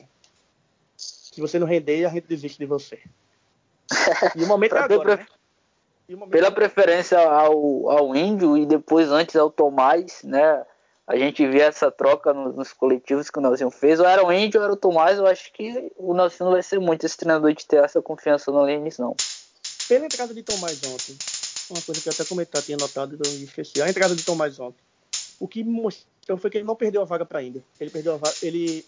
[0.96, 2.98] se você não render, a gente desiste de você.
[4.36, 5.26] E o momento é agora, pre- né?
[6.16, 10.64] Momento Pela é preferência ao, ao Índio e depois antes ao Tomás, né?
[11.06, 13.98] A gente via essa troca no- nos coletivos que o Nelson fez.
[13.98, 15.18] Ou era o Índio ou era o Tomás.
[15.18, 18.50] Eu acho que o Nelson não vai ser muito esse treinador de ter essa confiança
[18.52, 19.16] no Lenis, não.
[19.88, 21.16] Pela entrada de Tomás ontem,
[21.72, 23.80] uma coisa que eu até comentar, tinha notado e esqueci.
[23.82, 24.82] A entrada de Tomás ontem.
[25.40, 27.64] O que mostrou foi que ele não perdeu a vaga para a Índia.
[27.80, 28.34] Ele perdeu a vaga.
[28.42, 28.84] Ele.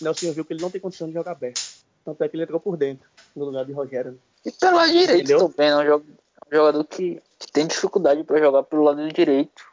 [0.00, 1.62] Nelson viu que ele não tem condição de jogar aberto.
[2.04, 4.18] Tanto é que ele entrou por dentro, no lugar de Rogério.
[4.44, 5.48] E pelo lado direito Entendeu?
[5.48, 5.94] também, né?
[5.94, 6.02] Um
[6.52, 7.22] um jogador que,
[7.52, 9.64] tem dificuldade para jogar pelo lado direito.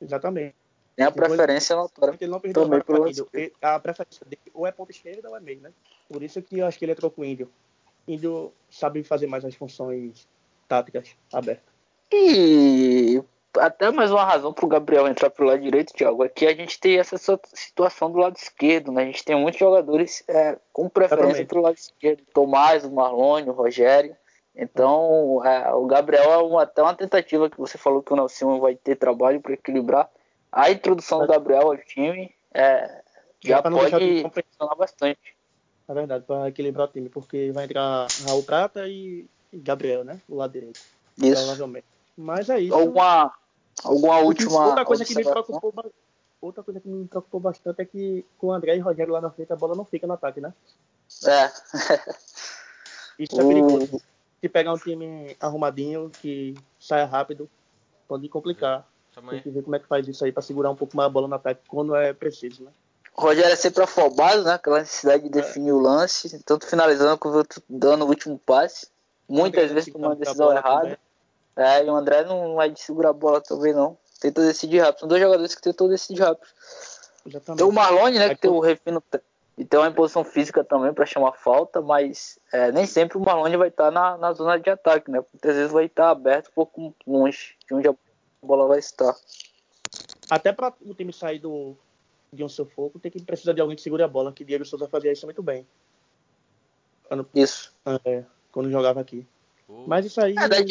[0.00, 0.54] Exatamente.
[0.94, 2.16] Tem a preferência notória.
[2.20, 3.28] Ele não perdeu Também a vaga Índio.
[3.60, 5.70] A preferência dele ou é ponta esquerda ou é meio, né?
[6.08, 7.50] Por isso que eu acho que ele entrou com o Índio.
[8.08, 10.26] Índio sabe fazer mais as funções
[10.66, 11.64] táticas abertas.
[12.12, 13.22] E
[13.58, 16.54] até mais uma razão para o Gabriel entrar pelo lado direito, Thiago, é que a
[16.54, 17.16] gente tem essa
[17.54, 19.02] situação do lado esquerdo, né?
[19.02, 21.48] A gente tem muitos jogadores é, com preferência Exatamente.
[21.48, 22.22] pelo lado esquerdo.
[22.34, 24.14] Tomás, o Marlone, o Rogério.
[24.54, 28.58] Então, é, o Gabriel é uma- até uma tentativa que você falou que o Nelson
[28.58, 30.08] vai ter trabalho para equilibrar.
[30.50, 33.02] A introdução do Gabriel ao time é,
[33.40, 34.50] já não deixar pode de competir.
[34.52, 35.36] funcionar bastante.
[35.86, 39.26] Na verdade, para equilibrar o time, porque vai entrar Raul Prata e
[39.62, 40.20] Gabriel, né?
[40.28, 40.80] Do lado direito.
[41.18, 41.42] Isso.
[41.42, 41.86] Provavelmente.
[42.16, 42.74] Mas é isso.
[42.74, 43.32] Alguma,
[43.84, 44.66] alguma O última.
[44.66, 45.72] outra coisa que me preocupou
[46.40, 49.30] outra coisa que me preocupou bastante é que com o André e Rogério lá na
[49.30, 50.52] frente a bola não fica no ataque, né?
[51.26, 51.50] É.
[53.18, 54.00] Isso é O- perigoso.
[54.40, 57.48] Se pegar um time arrumadinho que saia rápido,
[58.06, 58.86] pode complicar.
[59.30, 61.10] Tem que ver como é que faz isso aí pra segurar um pouco mais a
[61.10, 62.70] bola no ataque quando é preciso, né?
[63.16, 64.52] O Rogério é sempre afobado, né?
[64.52, 68.88] Aquela necessidade de definir o lance, tanto finalizando quanto dando o último passe.
[69.28, 70.98] Muitas vezes tomando decisão errada.
[71.56, 73.96] É, e o André não, é de segurar a bola também, não.
[74.20, 75.00] Tenta decidir rápido.
[75.00, 76.46] São dois jogadores que tentam decidir rápido.
[77.26, 77.58] Exatamente.
[77.58, 78.28] Tem o Marlone, né?
[78.34, 79.02] Que tem o refino
[79.58, 83.56] e tem uma imposição física também para chamar falta, mas é, nem sempre o Marlone
[83.56, 85.18] vai estar na, na zona de ataque, né?
[85.32, 87.94] Muitas vezes vai estar aberto um pouco longe de onde a
[88.42, 89.16] bola vai estar.
[90.28, 91.74] Até pra o time sair do,
[92.30, 94.88] de um sufoco, tem que precisar de alguém que segure a bola, que Diego Souza
[94.88, 95.66] fazia isso muito bem.
[97.04, 97.72] Quando, Isso.
[98.04, 98.24] é,
[98.56, 99.26] quando jogava aqui.
[99.86, 100.34] Mas isso aí.
[100.34, 100.64] É, daí-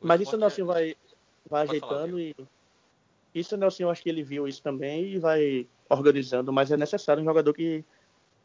[0.00, 0.94] Mas isso o Nelson vai,
[1.50, 2.36] vai Pode falar, ajeitando e.
[3.34, 6.76] Isso o Nelson, eu acho que ele viu isso também e vai organizando, mas é
[6.76, 7.84] necessário um jogador que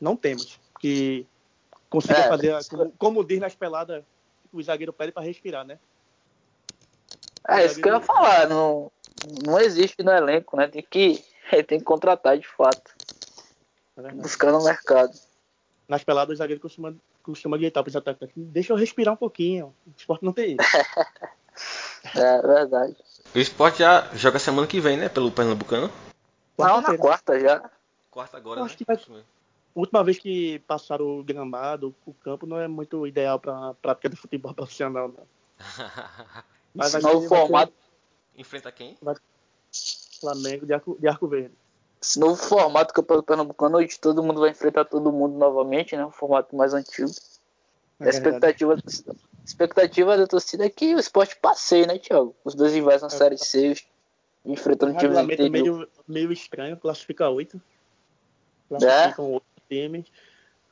[0.02, 1.28] não temos, que
[1.92, 4.04] consiga É, fazer, a- como, como diz nas peladas,
[4.52, 5.78] o zagueiro pede para respirar, né?
[7.48, 8.50] É isso que eu ia falar.
[8.50, 8.92] Não,
[9.46, 10.68] não existe no elenco, né?
[10.68, 11.24] Tem que,
[11.68, 12.92] tem que contratar de fato.
[13.98, 14.12] É.
[14.14, 15.14] Buscar no mercado.
[15.88, 19.74] Nas peladas, o zagueiro costuma, costuma gritar para os atacantes: deixa eu respirar um pouquinho.
[19.88, 20.60] O esporte não tem isso.
[22.16, 22.96] É verdade.
[23.34, 25.08] O esporte já joga semana que vem, né?
[25.08, 25.90] Pelo Pernambucano.
[26.58, 27.70] Não, na quarta já.
[28.10, 28.70] Quarta agora, Eu né?
[28.70, 28.98] acho que vai-.
[28.98, 33.74] A última vez que passaram o gramado, o campo não é muito ideal para a
[33.76, 35.28] prática do futebol profissional, não.
[36.74, 37.74] Mas Esse vai novo ser- vai ser formato.
[38.36, 38.98] Enfrenta quem?
[40.20, 41.54] Flamengo de arco, de arco verde.
[42.04, 46.06] Esse novo formato do Campeonato Pernambucano, onde todo mundo vai enfrentar todo mundo novamente, né?
[46.06, 47.10] O formato mais antigo.
[48.00, 48.76] É a expectativa,
[49.46, 52.36] expectativa da torcida é que o esporte passeie, né, Thiago?
[52.44, 53.76] Os dois rivais na é, Série C,
[54.46, 57.62] enfrentando times do meio, meio estranho, classifica oito.
[58.68, 59.30] Classificam é.
[59.36, 60.06] oito times.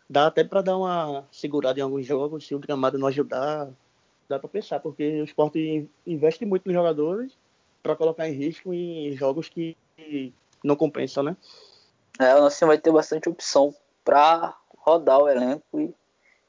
[0.09, 3.69] Dá até para dar uma segurada em alguns jogos, se o gramado não ajudar,
[4.27, 7.31] dá para pensar, porque o esporte investe muito nos jogadores
[7.81, 9.77] para colocar em risco em jogos que
[10.63, 11.35] não compensam, né?
[12.19, 15.93] É, o nosso vai ter bastante opção para rodar o elenco e,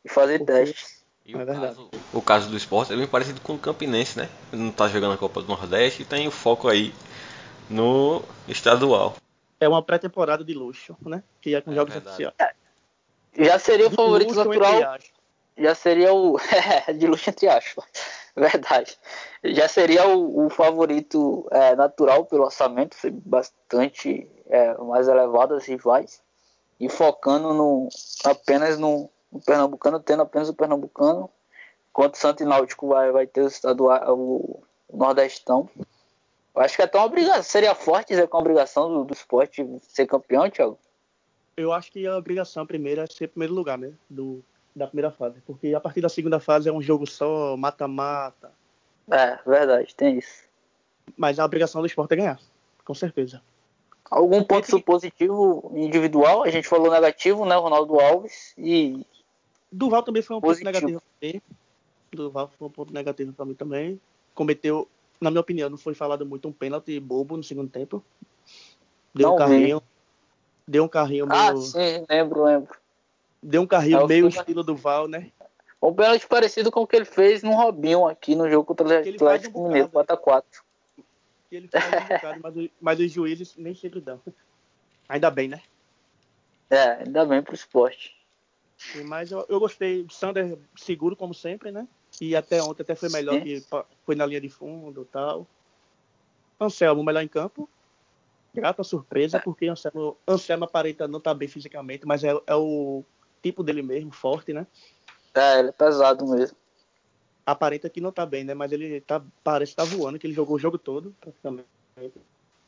[0.04, 0.52] e fazer porque...
[0.52, 1.02] testes.
[1.24, 4.28] E é o, caso, o caso do esporte é bem parecido com o Campinense, né?
[4.52, 6.92] Ele não está jogando a Copa do Nordeste e tem o foco aí
[7.70, 9.14] no estadual.
[9.60, 11.22] É uma pré-temporada de luxo, né?
[11.40, 12.34] Que é com é jogos oficiais.
[12.40, 12.52] É,
[13.38, 14.98] já seria o favorito natural.
[15.56, 16.36] Já seria o.
[16.98, 17.84] de luxo entre aspas.
[18.36, 18.98] Verdade.
[19.44, 26.22] Já seria o, o favorito é, natural pelo orçamento, bastante é, mais elevado as rivais.
[26.80, 27.88] E focando no,
[28.24, 31.30] apenas no, no Pernambucano, tendo apenas o Pernambucano.
[31.90, 35.68] Enquanto o Santo Náutico vai, vai ter o, estadual, o, o Nordestão.
[36.54, 37.42] Eu acho que é uma obrigação.
[37.42, 40.78] Seria forte dizer que é obrigação do, do esporte ser campeão, Thiago?
[41.54, 43.92] Eu acho que a obrigação primeira é ser primeiro lugar, né?
[44.08, 44.42] Do,
[44.74, 45.40] da primeira fase.
[45.46, 48.50] Porque a partir da segunda fase é um jogo só, mata-mata.
[49.10, 50.44] É, verdade, tem isso.
[51.16, 52.40] Mas a obrigação do esporte é ganhar,
[52.84, 53.42] com certeza.
[54.10, 54.82] Algum ponto Entre...
[54.82, 56.44] positivo individual?
[56.44, 57.56] A gente falou negativo, né?
[57.56, 59.06] Ronaldo Alves e.
[59.70, 60.70] Duval também foi um positivo.
[60.70, 61.42] ponto negativo também.
[62.12, 64.00] Duval foi um ponto negativo para mim também.
[64.34, 64.86] Cometeu,
[65.18, 68.04] na minha opinião, não foi falado muito um pênalti bobo no segundo tempo.
[69.14, 69.78] Deu não um carrinho.
[69.78, 69.84] Vi.
[70.68, 71.58] Deu um carrinho ah, meio.
[71.58, 72.81] Ah, sim, lembro, lembro.
[73.42, 75.30] Deu um carrinho é, meio estilo do Val, né?
[75.82, 78.90] Um pênalti parecido com o que ele fez no Robinho aqui no jogo contra o
[78.92, 80.44] Atlético um Mineiro, 4x4.
[81.50, 84.20] Que ele faz um bocado, mas, mas os juízes nem sempre dão.
[85.08, 85.60] Ainda bem, né?
[86.70, 88.16] É, ainda bem pro esporte.
[89.04, 90.06] Mas eu, eu gostei.
[90.08, 91.86] Sander seguro, como sempre, né?
[92.20, 93.42] E até ontem até foi melhor Sim.
[93.42, 93.64] que
[94.04, 95.46] foi na linha de fundo e tal.
[96.60, 97.68] Anselmo, melhor em campo.
[98.54, 99.40] Grata surpresa, é.
[99.40, 103.02] porque Anselmo, Anselmo aparenta não estar tá bem fisicamente, mas é, é o
[103.42, 104.66] tipo dele mesmo, forte, né?
[105.34, 106.56] É, ele é pesado mesmo.
[107.44, 108.54] Aparenta que não tá bem, né?
[108.54, 111.66] Mas ele tá, parece que tá voando, que ele jogou o jogo todo, praticamente.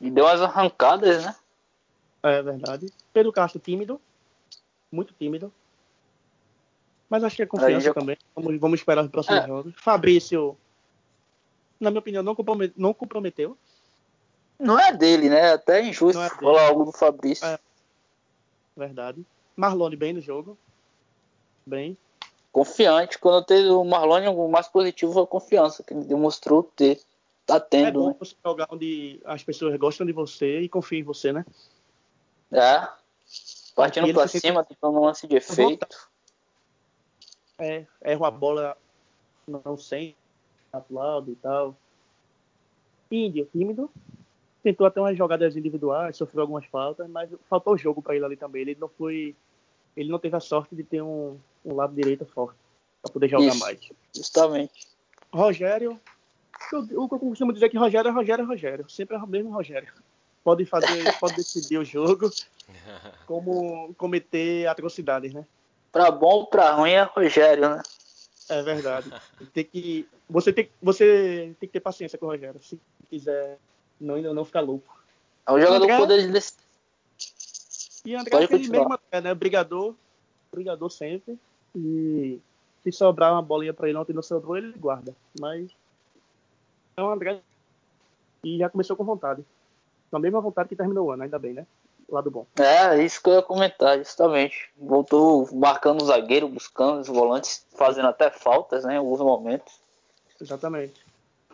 [0.01, 1.35] E deu umas arrancadas, né?
[2.21, 2.87] É verdade.
[3.13, 4.01] Pedro Castro, tímido.
[4.91, 5.53] Muito tímido.
[7.09, 7.93] Mas acho que é confiança já...
[7.93, 8.17] também.
[8.35, 9.47] Vamos, vamos esperar os próximos é.
[9.47, 9.73] jogos.
[9.77, 10.57] Fabrício,
[11.79, 12.75] na minha opinião, não comprometeu.
[12.77, 13.57] Não, comprometeu.
[14.59, 15.53] não é dele, né?
[15.53, 17.45] Até é injusto é falar algo do Fabrício.
[17.45, 17.59] É.
[18.75, 19.25] Verdade.
[19.55, 20.57] Marlone bem no jogo.
[21.65, 21.97] Bem.
[22.51, 23.19] Confiante.
[23.19, 27.01] Quando teve o Marlone, o mais positivo foi a confiança que ele demonstrou ter.
[27.45, 28.15] Tá tendo, é bom né?
[28.17, 31.45] você jogar onde as pessoas gostam de você e confiam em você, né?
[32.51, 32.87] É.
[33.75, 34.63] Partindo pra cima, fica...
[34.63, 36.09] tentando um lance de efeito.
[37.59, 38.77] É, erra a bola,
[39.45, 40.15] não sei,
[40.71, 41.75] aplaude e tal.
[43.11, 43.91] Índio, tímido,
[44.63, 48.61] tentou até umas jogadas individuais, sofreu algumas faltas, mas faltou jogo para ele ali também.
[48.61, 49.35] Ele não foi,
[49.95, 52.57] ele não teve a sorte de ter um, um lado direito forte
[53.01, 53.79] para poder jogar Isso, mais.
[54.15, 54.87] Justamente.
[55.33, 55.99] Rogério,
[56.73, 59.27] o que eu costumo dizer é que Rogério é Rogério é Rogério, sempre é o
[59.27, 59.91] mesmo Rogério.
[60.43, 60.87] Pode fazer,
[61.19, 62.29] pode decidir o jogo,
[63.25, 65.45] como cometer atrocidades, né?
[65.91, 67.83] Para bom ou para ruim é Rogério, né?
[68.47, 69.11] É verdade.
[69.53, 73.57] Tem que, você, tem, você tem que ter paciência com o Rogério, se quiser
[73.99, 74.95] não, não ficar louco.
[75.47, 75.97] É um jogador André...
[75.97, 76.53] poder de
[78.05, 79.33] E André Pode é aquele mesmo, né?
[79.33, 79.95] Brigador,
[80.51, 81.37] brigador sempre.
[81.75, 82.39] E
[82.83, 85.13] se sobrar uma bolinha para ele ontem não sobrou, ele guarda.
[85.39, 85.69] Mas
[86.95, 87.41] é um André.
[88.43, 89.43] E já começou com vontade.
[90.09, 91.65] Com a mesma vontade que terminou o ano, ainda bem, né?
[92.07, 92.45] Lado bom.
[92.57, 94.69] É, isso que eu ia comentar, justamente.
[94.77, 98.93] Voltou marcando o zagueiro, buscando os volantes, fazendo até faltas, né?
[98.93, 99.81] Em alguns momentos.
[100.39, 101.03] Exatamente.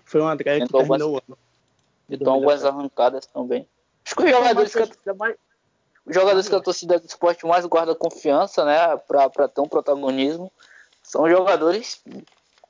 [0.04, 1.38] Foi um André que terminou o ano.
[2.10, 3.66] Então algumas arrancadas também.
[4.06, 5.36] Acho que os jogadores, que a, torcida mais,
[6.06, 10.52] os jogadores que a torcida do esporte mais guarda confiança, né, para ter um protagonismo,
[11.04, 12.02] são jogadores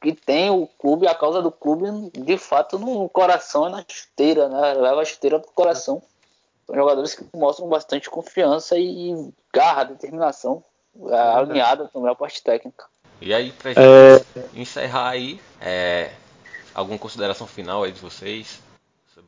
[0.02, 4.50] que têm o clube, a causa do clube, de fato, no coração e na chuteira,
[4.50, 4.74] né?
[4.74, 6.02] Leva a chuteira pro coração.
[6.66, 10.64] São jogadores que mostram bastante confiança e garra, determinação,
[11.08, 12.86] é, alinhada também a parte técnica.
[13.22, 14.60] E aí, pra gente é...
[14.60, 16.12] encerrar aí, é,
[16.74, 18.60] alguma consideração final aí de vocês?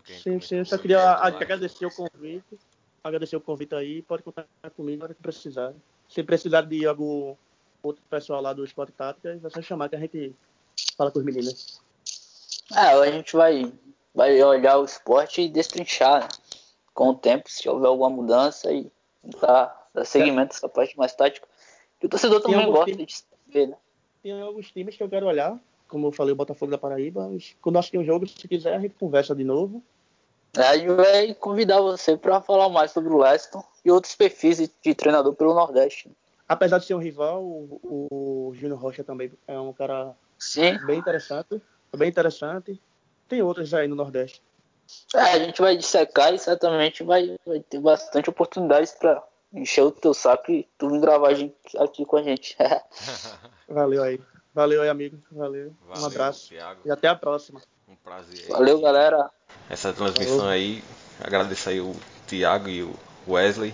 [0.06, 2.60] Sim, sim, eu só queria agradecer o convite.
[3.04, 4.02] Agradecer o convite aí.
[4.02, 4.46] Pode contar
[4.76, 5.74] comigo na hora que precisar.
[6.08, 7.36] Se precisar de algum
[7.82, 10.34] outro pessoal lá do Esporte Tática, é só chamar que a gente
[10.96, 11.82] fala com os meninos.
[12.72, 13.72] É, a gente vai,
[14.16, 16.24] vai olhar o esporte e destrinchar.
[16.24, 16.30] Né?
[16.94, 18.90] com o tempo, se houver alguma mudança e
[19.42, 21.48] dar, dar seguimento a essa parte mais tática.
[22.02, 23.78] E o torcedor também gosta time, de ver, né?
[24.22, 27.30] Tem alguns times que eu quero olhar, como eu falei, o Botafogo da Paraíba.
[27.62, 29.84] Quando nós temos um jogo, se quiser, a gente conversa de novo.
[30.58, 34.94] A gente vai convidar você para falar mais sobre o Leston e outros perfis de
[34.94, 36.12] treinador pelo Nordeste.
[36.48, 38.08] Apesar de ser um rival, o,
[38.52, 40.78] o Júnior Rocha também é um cara Sim.
[40.86, 41.62] bem interessante.
[41.96, 42.80] Bem interessante.
[43.28, 44.42] Tem outros aí no Nordeste.
[45.16, 49.24] É, a gente vai dissecar e certamente vai, vai ter bastante oportunidades para
[49.54, 51.32] encher o teu saco e tu vir gravar
[51.80, 52.56] aqui com a gente.
[53.68, 54.20] Valeu aí.
[54.54, 55.18] Valeu aí, amigo.
[55.32, 55.74] Valeu.
[55.88, 56.50] Valeu um abraço.
[56.50, 56.82] Thiago.
[56.86, 57.62] E até a próxima.
[57.94, 58.48] Um prazer.
[58.48, 59.30] Valeu, galera.
[59.70, 60.52] Essa transmissão Valeu.
[60.52, 60.84] aí.
[61.24, 62.96] Agradeço aí o Thiago e o
[63.28, 63.74] Wesley.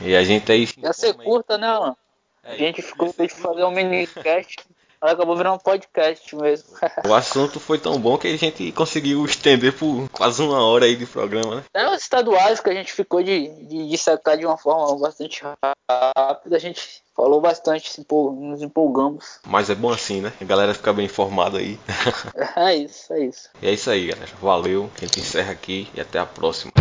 [0.00, 0.68] E a gente aí.
[0.78, 1.60] Ia ser curta, aí.
[1.60, 1.96] né, Alan?
[2.44, 4.56] É, a gente ficou de fazer um mini cast.
[5.00, 6.68] Mas acabou virando um podcast mesmo.
[7.06, 10.96] o assunto foi tão bom que a gente conseguiu estender por quase uma hora aí
[10.96, 11.64] de programa, né?
[11.74, 15.42] É os estaduais que a gente ficou de, de, de secar de uma forma bastante
[15.88, 16.56] rápida.
[16.56, 19.40] A gente falou bastante, nos empolgamos.
[19.46, 20.32] Mas é bom assim, né?
[20.40, 21.78] A galera fica bem informada aí.
[22.56, 23.48] é isso, é isso.
[23.60, 24.30] E é isso aí, galera.
[24.40, 24.90] Valeu.
[24.96, 26.72] A gente encerra aqui e até a próxima.